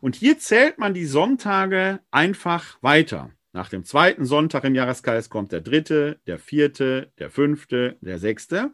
[0.00, 3.30] Und hier zählt man die Sonntage einfach weiter.
[3.52, 8.72] Nach dem zweiten Sonntag im Jahreskreis kommt der dritte, der vierte, der fünfte, der sechste.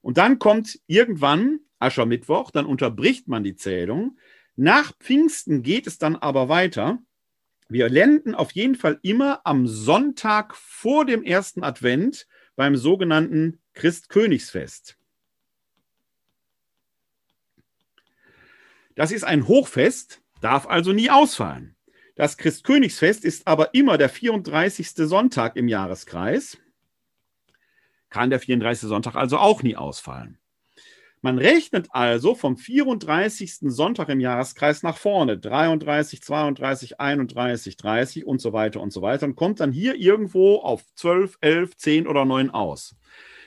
[0.00, 4.18] Und dann kommt irgendwann Aschermittwoch, dann unterbricht man die Zählung.
[4.56, 6.98] Nach Pfingsten geht es dann aber weiter.
[7.68, 14.98] Wir lenden auf jeden Fall immer am Sonntag vor dem ersten Advent beim sogenannten Christkönigsfest.
[18.94, 21.74] Das ist ein Hochfest, darf also nie ausfallen.
[22.14, 24.90] Das Christkönigsfest ist aber immer der 34.
[25.08, 26.58] Sonntag im Jahreskreis.
[28.10, 28.86] kann der 34.
[28.86, 30.38] Sonntag also auch nie ausfallen.
[31.24, 33.58] Man rechnet also vom 34.
[33.70, 39.26] Sonntag im Jahreskreis nach vorne, 33, 32, 31, 30 und so weiter und so weiter
[39.26, 42.96] und kommt dann hier irgendwo auf 12, 11, 10 oder 9 aus.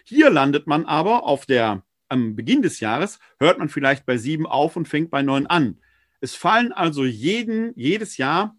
[0.05, 4.45] Hier landet man aber auf der, am Beginn des Jahres, hört man vielleicht bei 7
[4.45, 5.81] auf und fängt bei 9 an.
[6.21, 8.55] Es fallen also jeden, jedes Jahr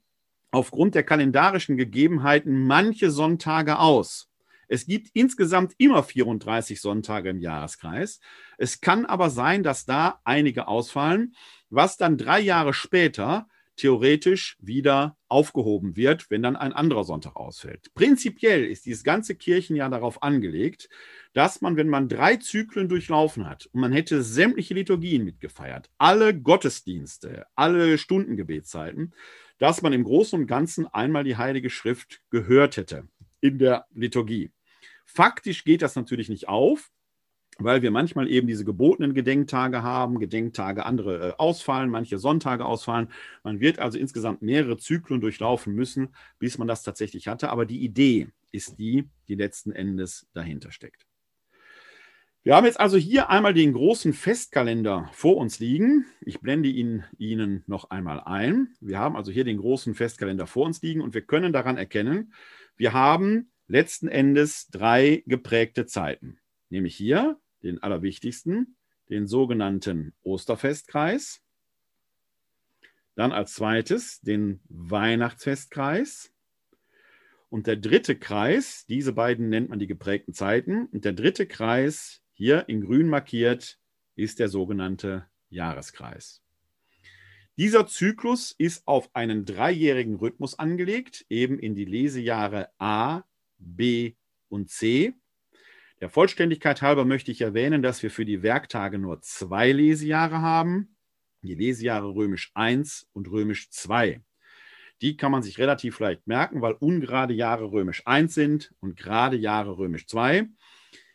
[0.50, 4.28] aufgrund der kalendarischen Gegebenheiten manche Sonntage aus.
[4.68, 8.20] Es gibt insgesamt immer 34 Sonntage im Jahreskreis.
[8.58, 11.34] Es kann aber sein, dass da einige ausfallen,
[11.70, 17.92] was dann drei Jahre später theoretisch wieder aufgehoben wird, wenn dann ein anderer Sonntag ausfällt.
[17.94, 20.88] Prinzipiell ist dieses ganze Kirchenjahr darauf angelegt,
[21.34, 26.38] dass man, wenn man drei Zyklen durchlaufen hat und man hätte sämtliche Liturgien mitgefeiert, alle
[26.38, 29.14] Gottesdienste, alle Stundengebetszeiten,
[29.58, 33.08] dass man im Großen und Ganzen einmal die Heilige Schrift gehört hätte
[33.40, 34.50] in der Liturgie.
[35.06, 36.90] Faktisch geht das natürlich nicht auf,
[37.58, 43.08] weil wir manchmal eben diese gebotenen Gedenktage haben, Gedenktage andere äh, ausfallen, manche Sonntage ausfallen.
[43.42, 47.48] Man wird also insgesamt mehrere Zyklen durchlaufen müssen, bis man das tatsächlich hatte.
[47.48, 51.06] Aber die Idee ist die, die letzten Endes dahinter steckt.
[52.42, 56.06] Wir haben jetzt also hier einmal den großen Festkalender vor uns liegen.
[56.20, 58.68] Ich blende ihn Ihnen noch einmal ein.
[58.80, 62.32] Wir haben also hier den großen Festkalender vor uns liegen und wir können daran erkennen,
[62.76, 66.38] wir haben letzten Endes drei geprägte Zeiten.
[66.70, 68.76] Nämlich hier den allerwichtigsten,
[69.08, 71.42] den sogenannten Osterfestkreis.
[73.14, 76.32] Dann als zweites den Weihnachtsfestkreis.
[77.48, 80.86] Und der dritte Kreis, diese beiden nennt man die geprägten Zeiten.
[80.86, 83.78] Und der dritte Kreis, hier in grün markiert,
[84.16, 86.42] ist der sogenannte Jahreskreis.
[87.56, 93.22] Dieser Zyklus ist auf einen dreijährigen Rhythmus angelegt, eben in die Lesejahre A,
[93.58, 94.14] B
[94.48, 95.14] und C.
[96.00, 100.96] Der Vollständigkeit halber möchte ich erwähnen, dass wir für die Werktage nur zwei Lesejahre haben.
[101.42, 104.20] Die Lesejahre römisch 1 und römisch 2.
[105.02, 109.36] Die kann man sich relativ leicht merken, weil ungerade Jahre römisch 1 sind und gerade
[109.36, 110.48] Jahre römisch 2.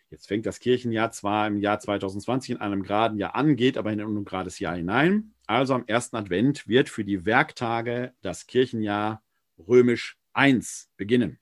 [0.09, 3.91] Jetzt fängt das Kirchenjahr zwar im Jahr 2020 in einem geraden Jahr an, geht aber
[3.91, 5.33] in ein ungerades Jahr hinein.
[5.47, 9.23] Also am ersten Advent wird für die Werktage das Kirchenjahr
[9.57, 11.40] römisch 1 beginnen.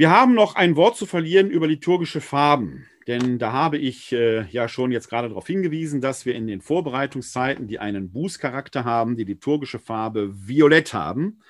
[0.00, 4.46] Wir haben noch ein Wort zu verlieren über liturgische Farben, denn da habe ich äh,
[4.48, 9.16] ja schon jetzt gerade darauf hingewiesen, dass wir in den Vorbereitungszeiten, die einen Bußcharakter haben,
[9.16, 11.42] die liturgische Farbe violett haben.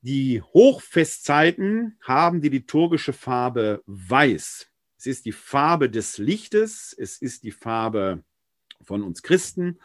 [0.00, 4.70] Die Hochfestzeiten haben die liturgische Farbe weiß.
[4.96, 8.24] Es ist die Farbe des Lichtes, es ist die Farbe
[8.80, 9.78] von uns Christen.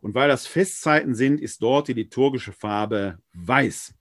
[0.00, 3.95] Und weil das Festzeiten sind, ist dort die liturgische Farbe weiß.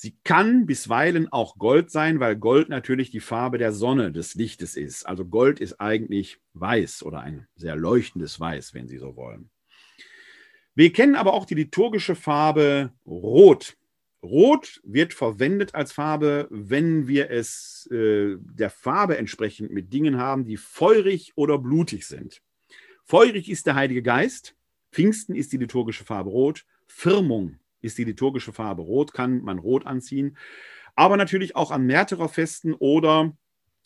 [0.00, 4.76] Sie kann bisweilen auch Gold sein, weil Gold natürlich die Farbe der Sonne, des Lichtes
[4.76, 5.04] ist.
[5.04, 9.50] Also Gold ist eigentlich weiß oder ein sehr leuchtendes Weiß, wenn Sie so wollen.
[10.76, 13.76] Wir kennen aber auch die liturgische Farbe Rot.
[14.22, 20.44] Rot wird verwendet als Farbe, wenn wir es äh, der Farbe entsprechend mit Dingen haben,
[20.44, 22.40] die feurig oder blutig sind.
[23.02, 24.54] Feurig ist der Heilige Geist,
[24.92, 29.86] Pfingsten ist die liturgische Farbe Rot, Firmung ist die liturgische Farbe rot, kann man rot
[29.86, 30.36] anziehen.
[30.94, 33.36] Aber natürlich auch an Märtyrerfesten oder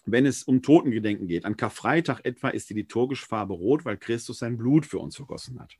[0.04, 1.44] wenn es um Totengedenken geht.
[1.44, 5.60] An Karfreitag etwa ist die liturgische Farbe rot, weil Christus sein Blut für uns vergossen
[5.60, 5.76] hat.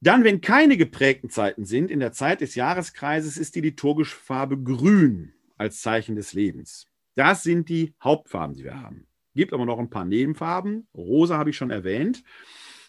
[0.00, 4.60] Dann, wenn keine geprägten Zeiten sind, in der Zeit des Jahreskreises ist die liturgische Farbe
[4.60, 6.88] grün als Zeichen des Lebens.
[7.14, 9.06] Das sind die Hauptfarben, die wir haben.
[9.34, 10.88] Gibt aber noch ein paar Nebenfarben.
[10.94, 12.24] Rosa habe ich schon erwähnt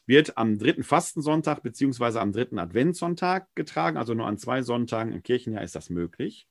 [0.05, 5.23] wird am dritten Fastensonntag beziehungsweise am dritten Adventssonntag getragen, also nur an zwei Sonntagen im
[5.23, 6.47] Kirchenjahr ist das möglich.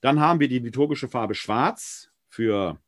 [0.00, 2.80] Dann haben wir die liturgische Farbe Schwarz für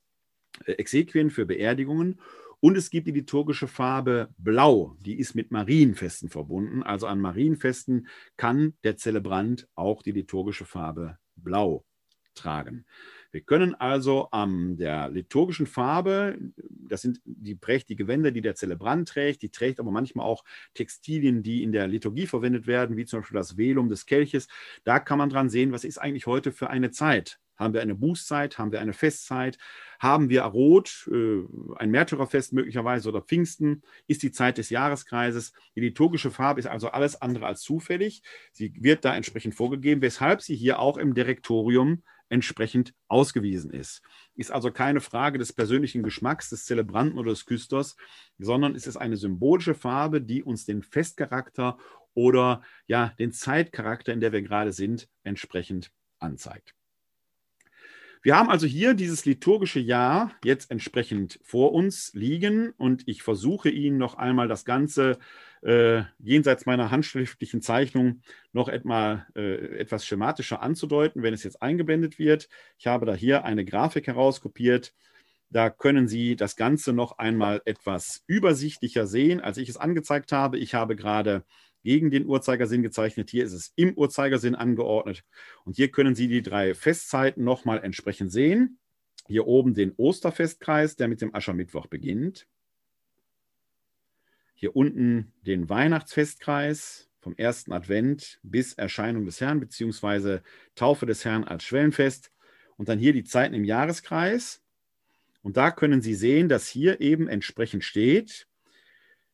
[0.65, 2.21] äh, Exequien, für Beerdigungen.
[2.61, 6.83] Und es gibt die liturgische Farbe Blau, die ist mit Marienfesten verbunden.
[6.83, 8.07] Also an Marienfesten
[8.37, 11.87] kann der Zelebrant auch die liturgische Farbe Blau
[12.35, 12.85] tragen.
[13.33, 19.09] Wir können also an der liturgischen Farbe, das sind die prächtigen Gewänder, die der Zelebrant
[19.09, 23.21] trägt, die trägt aber manchmal auch Textilien, die in der Liturgie verwendet werden, wie zum
[23.21, 24.49] Beispiel das Velum des Kelches.
[24.85, 27.39] Da kann man dran sehen, was ist eigentlich heute für eine Zeit.
[27.61, 28.57] Haben wir eine Bußzeit?
[28.59, 29.59] Haben wir eine Festzeit?
[29.99, 31.43] Haben wir Rot, äh,
[31.77, 33.83] ein Märtyrerfest möglicherweise oder Pfingsten?
[34.07, 35.53] Ist die Zeit des Jahreskreises?
[35.77, 38.23] Die liturgische Farbe ist also alles andere als zufällig.
[38.53, 44.03] Sie wird da entsprechend vorgegeben, weshalb sie hier auch im Direktorium entsprechend ausgewiesen ist.
[44.35, 47.97] Ist also keine Frage des persönlichen Geschmacks des Zelebranten oder des Küsters,
[48.39, 51.77] sondern es ist eine symbolische Farbe, die uns den Festcharakter
[52.15, 56.75] oder ja den Zeitcharakter, in der wir gerade sind, entsprechend anzeigt.
[58.23, 63.71] Wir haben also hier dieses liturgische Jahr jetzt entsprechend vor uns liegen und ich versuche
[63.71, 65.17] Ihnen noch einmal das Ganze äh,
[65.63, 72.49] jenseits meiner handschriftlichen Zeichnung noch etwa, äh, etwas schematischer anzudeuten, wenn es jetzt eingeblendet wird.
[72.79, 74.95] Ich habe da hier eine Grafik herauskopiert.
[75.51, 80.59] Da können Sie das Ganze noch einmal etwas übersichtlicher sehen, als ich es angezeigt habe.
[80.59, 81.45] Ich habe gerade
[81.83, 83.31] gegen den Uhrzeigersinn gezeichnet.
[83.31, 85.25] Hier ist es im Uhrzeigersinn angeordnet.
[85.65, 88.79] Und hier können Sie die drei Festzeiten nochmal entsprechend sehen.
[89.27, 92.47] Hier oben den Osterfestkreis, der mit dem Aschermittwoch beginnt.
[94.61, 100.43] Hier unten den Weihnachtsfestkreis vom ersten Advent bis Erscheinung des Herrn, beziehungsweise
[100.75, 102.31] Taufe des Herrn als Schwellenfest.
[102.77, 104.63] Und dann hier die Zeiten im Jahreskreis.
[105.41, 108.49] Und da können Sie sehen, dass hier eben entsprechend steht,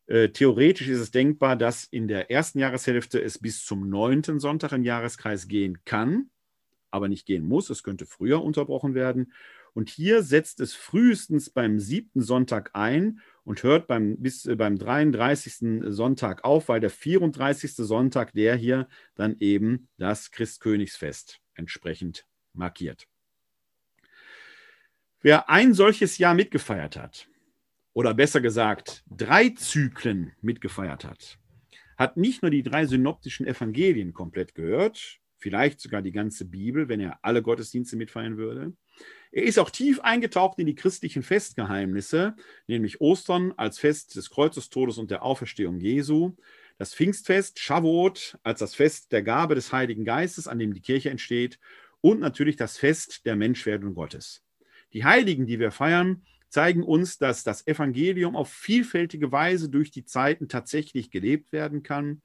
[0.06, 4.70] äh, theoretisch ist es denkbar, dass in der ersten Jahreshälfte es bis zum neunten Sonntag
[4.70, 6.30] im Jahreskreis gehen kann,
[6.92, 7.68] aber nicht gehen muss.
[7.68, 9.32] Es könnte früher unterbrochen werden.
[9.74, 14.76] Und hier setzt es frühestens beim siebten Sonntag ein und hört beim, bis äh, beim
[14.76, 15.84] 33.
[15.94, 17.76] Sonntag auf, weil der 34.
[17.76, 23.06] Sonntag, der hier dann eben das Christkönigsfest entsprechend markiert.
[25.22, 27.28] Wer ein solches Jahr mitgefeiert hat,
[27.92, 31.38] oder besser gesagt drei Zyklen mitgefeiert hat,
[31.96, 37.00] hat nicht nur die drei synoptischen Evangelien komplett gehört, vielleicht sogar die ganze Bibel, wenn
[37.00, 38.74] er alle Gottesdienste mitfeiern würde.
[39.32, 42.36] Er ist auch tief eingetaucht in die christlichen Festgeheimnisse,
[42.66, 46.34] nämlich Ostern als Fest des Kreuzestodes und der Auferstehung Jesu,
[46.78, 51.10] das Pfingstfest, Shavuot als das Fest der Gabe des Heiligen Geistes, an dem die Kirche
[51.10, 51.58] entsteht,
[52.00, 54.42] und natürlich das Fest der Menschwerdung Gottes.
[54.92, 60.04] Die Heiligen, die wir feiern, zeigen uns, dass das Evangelium auf vielfältige Weise durch die
[60.04, 62.22] Zeiten tatsächlich gelebt werden kann.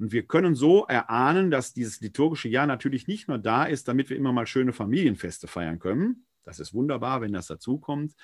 [0.00, 4.08] Und wir können so erahnen, dass dieses liturgische Jahr natürlich nicht nur da ist, damit
[4.08, 6.24] wir immer mal schöne Familienfeste feiern können.
[6.42, 8.14] Das ist wunderbar, wenn das dazukommt,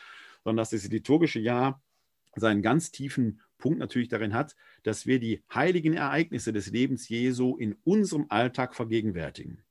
[0.42, 1.82] sondern dass das liturgische Jahr
[2.34, 7.58] seinen ganz tiefen Punkt natürlich darin hat, dass wir die heiligen Ereignisse des Lebens Jesu
[7.58, 9.62] in unserem Alltag vergegenwärtigen.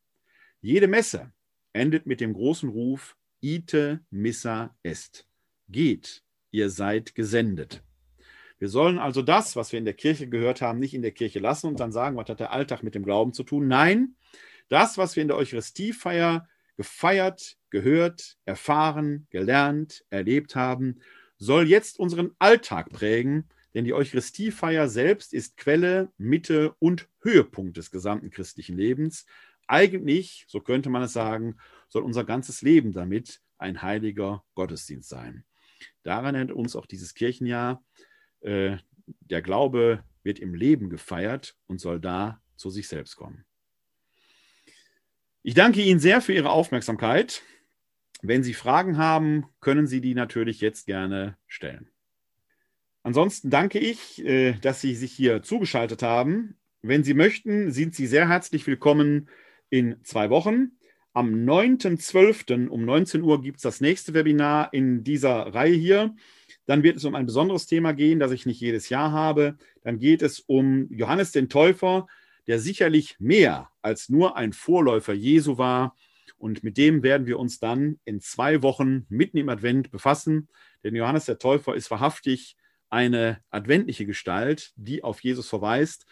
[0.61, 1.33] Jede Messe
[1.73, 5.27] endet mit dem großen Ruf Ite missa est
[5.69, 7.83] geht, ihr seid gesendet.
[8.57, 11.39] Wir sollen also das, was wir in der Kirche gehört haben, nicht in der Kirche
[11.39, 13.67] lassen und dann sagen, was hat der Alltag mit dem Glauben zu tun.
[13.67, 14.15] Nein,
[14.69, 16.47] das, was wir in der Eucharistiefeier
[16.77, 21.01] gefeiert, gehört, erfahren, gelernt, erlebt haben,
[21.37, 27.91] soll jetzt unseren Alltag prägen, denn die Eucharistiefeier selbst ist Quelle, Mitte und Höhepunkt des
[27.91, 29.25] gesamten christlichen Lebens.
[29.67, 31.57] Eigentlich, so könnte man es sagen,
[31.89, 35.43] soll unser ganzes Leben damit ein heiliger Gottesdienst sein.
[36.03, 37.83] Daran erinnert uns auch dieses Kirchenjahr.
[38.45, 43.45] Äh, der Glaube wird im Leben gefeiert und soll da zu sich selbst kommen.
[45.43, 47.41] Ich danke Ihnen sehr für Ihre Aufmerksamkeit.
[48.21, 51.89] Wenn Sie Fragen haben, können Sie die natürlich jetzt gerne stellen.
[53.03, 56.57] Ansonsten danke ich, äh, dass Sie sich hier zugeschaltet haben.
[56.81, 59.29] Wenn Sie möchten, sind Sie sehr herzlich willkommen
[59.69, 60.71] in zwei Wochen.
[61.13, 62.67] Am 9.12.
[62.67, 66.15] um 19 Uhr gibt es das nächste Webinar in dieser Reihe hier.
[66.65, 69.57] Dann wird es um ein besonderes Thema gehen, das ich nicht jedes Jahr habe.
[69.83, 72.07] Dann geht es um Johannes den Täufer,
[72.47, 75.95] der sicherlich mehr als nur ein Vorläufer Jesu war.
[76.37, 80.47] Und mit dem werden wir uns dann in zwei Wochen mitten im Advent befassen.
[80.83, 82.57] Denn Johannes der Täufer ist wahrhaftig
[82.89, 86.05] eine adventliche Gestalt, die auf Jesus verweist,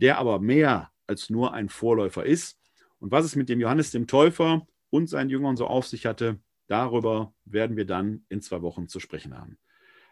[0.00, 2.58] der aber mehr als nur ein Vorläufer ist.
[2.98, 6.40] Und was es mit dem Johannes dem Täufer und seinen Jüngern so auf sich hatte,
[6.66, 9.58] darüber werden wir dann in zwei Wochen zu sprechen haben.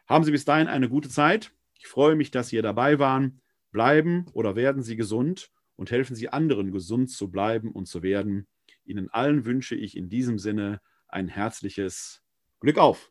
[0.06, 1.52] Haben Sie bis dahin eine gute Zeit.
[1.78, 3.40] Ich freue mich, dass Sie hier dabei waren.
[3.70, 8.46] Bleiben oder werden Sie gesund und helfen Sie anderen, gesund zu bleiben und zu werden.
[8.84, 12.22] Ihnen allen wünsche ich in diesem Sinne ein herzliches
[12.60, 13.10] Glück auf.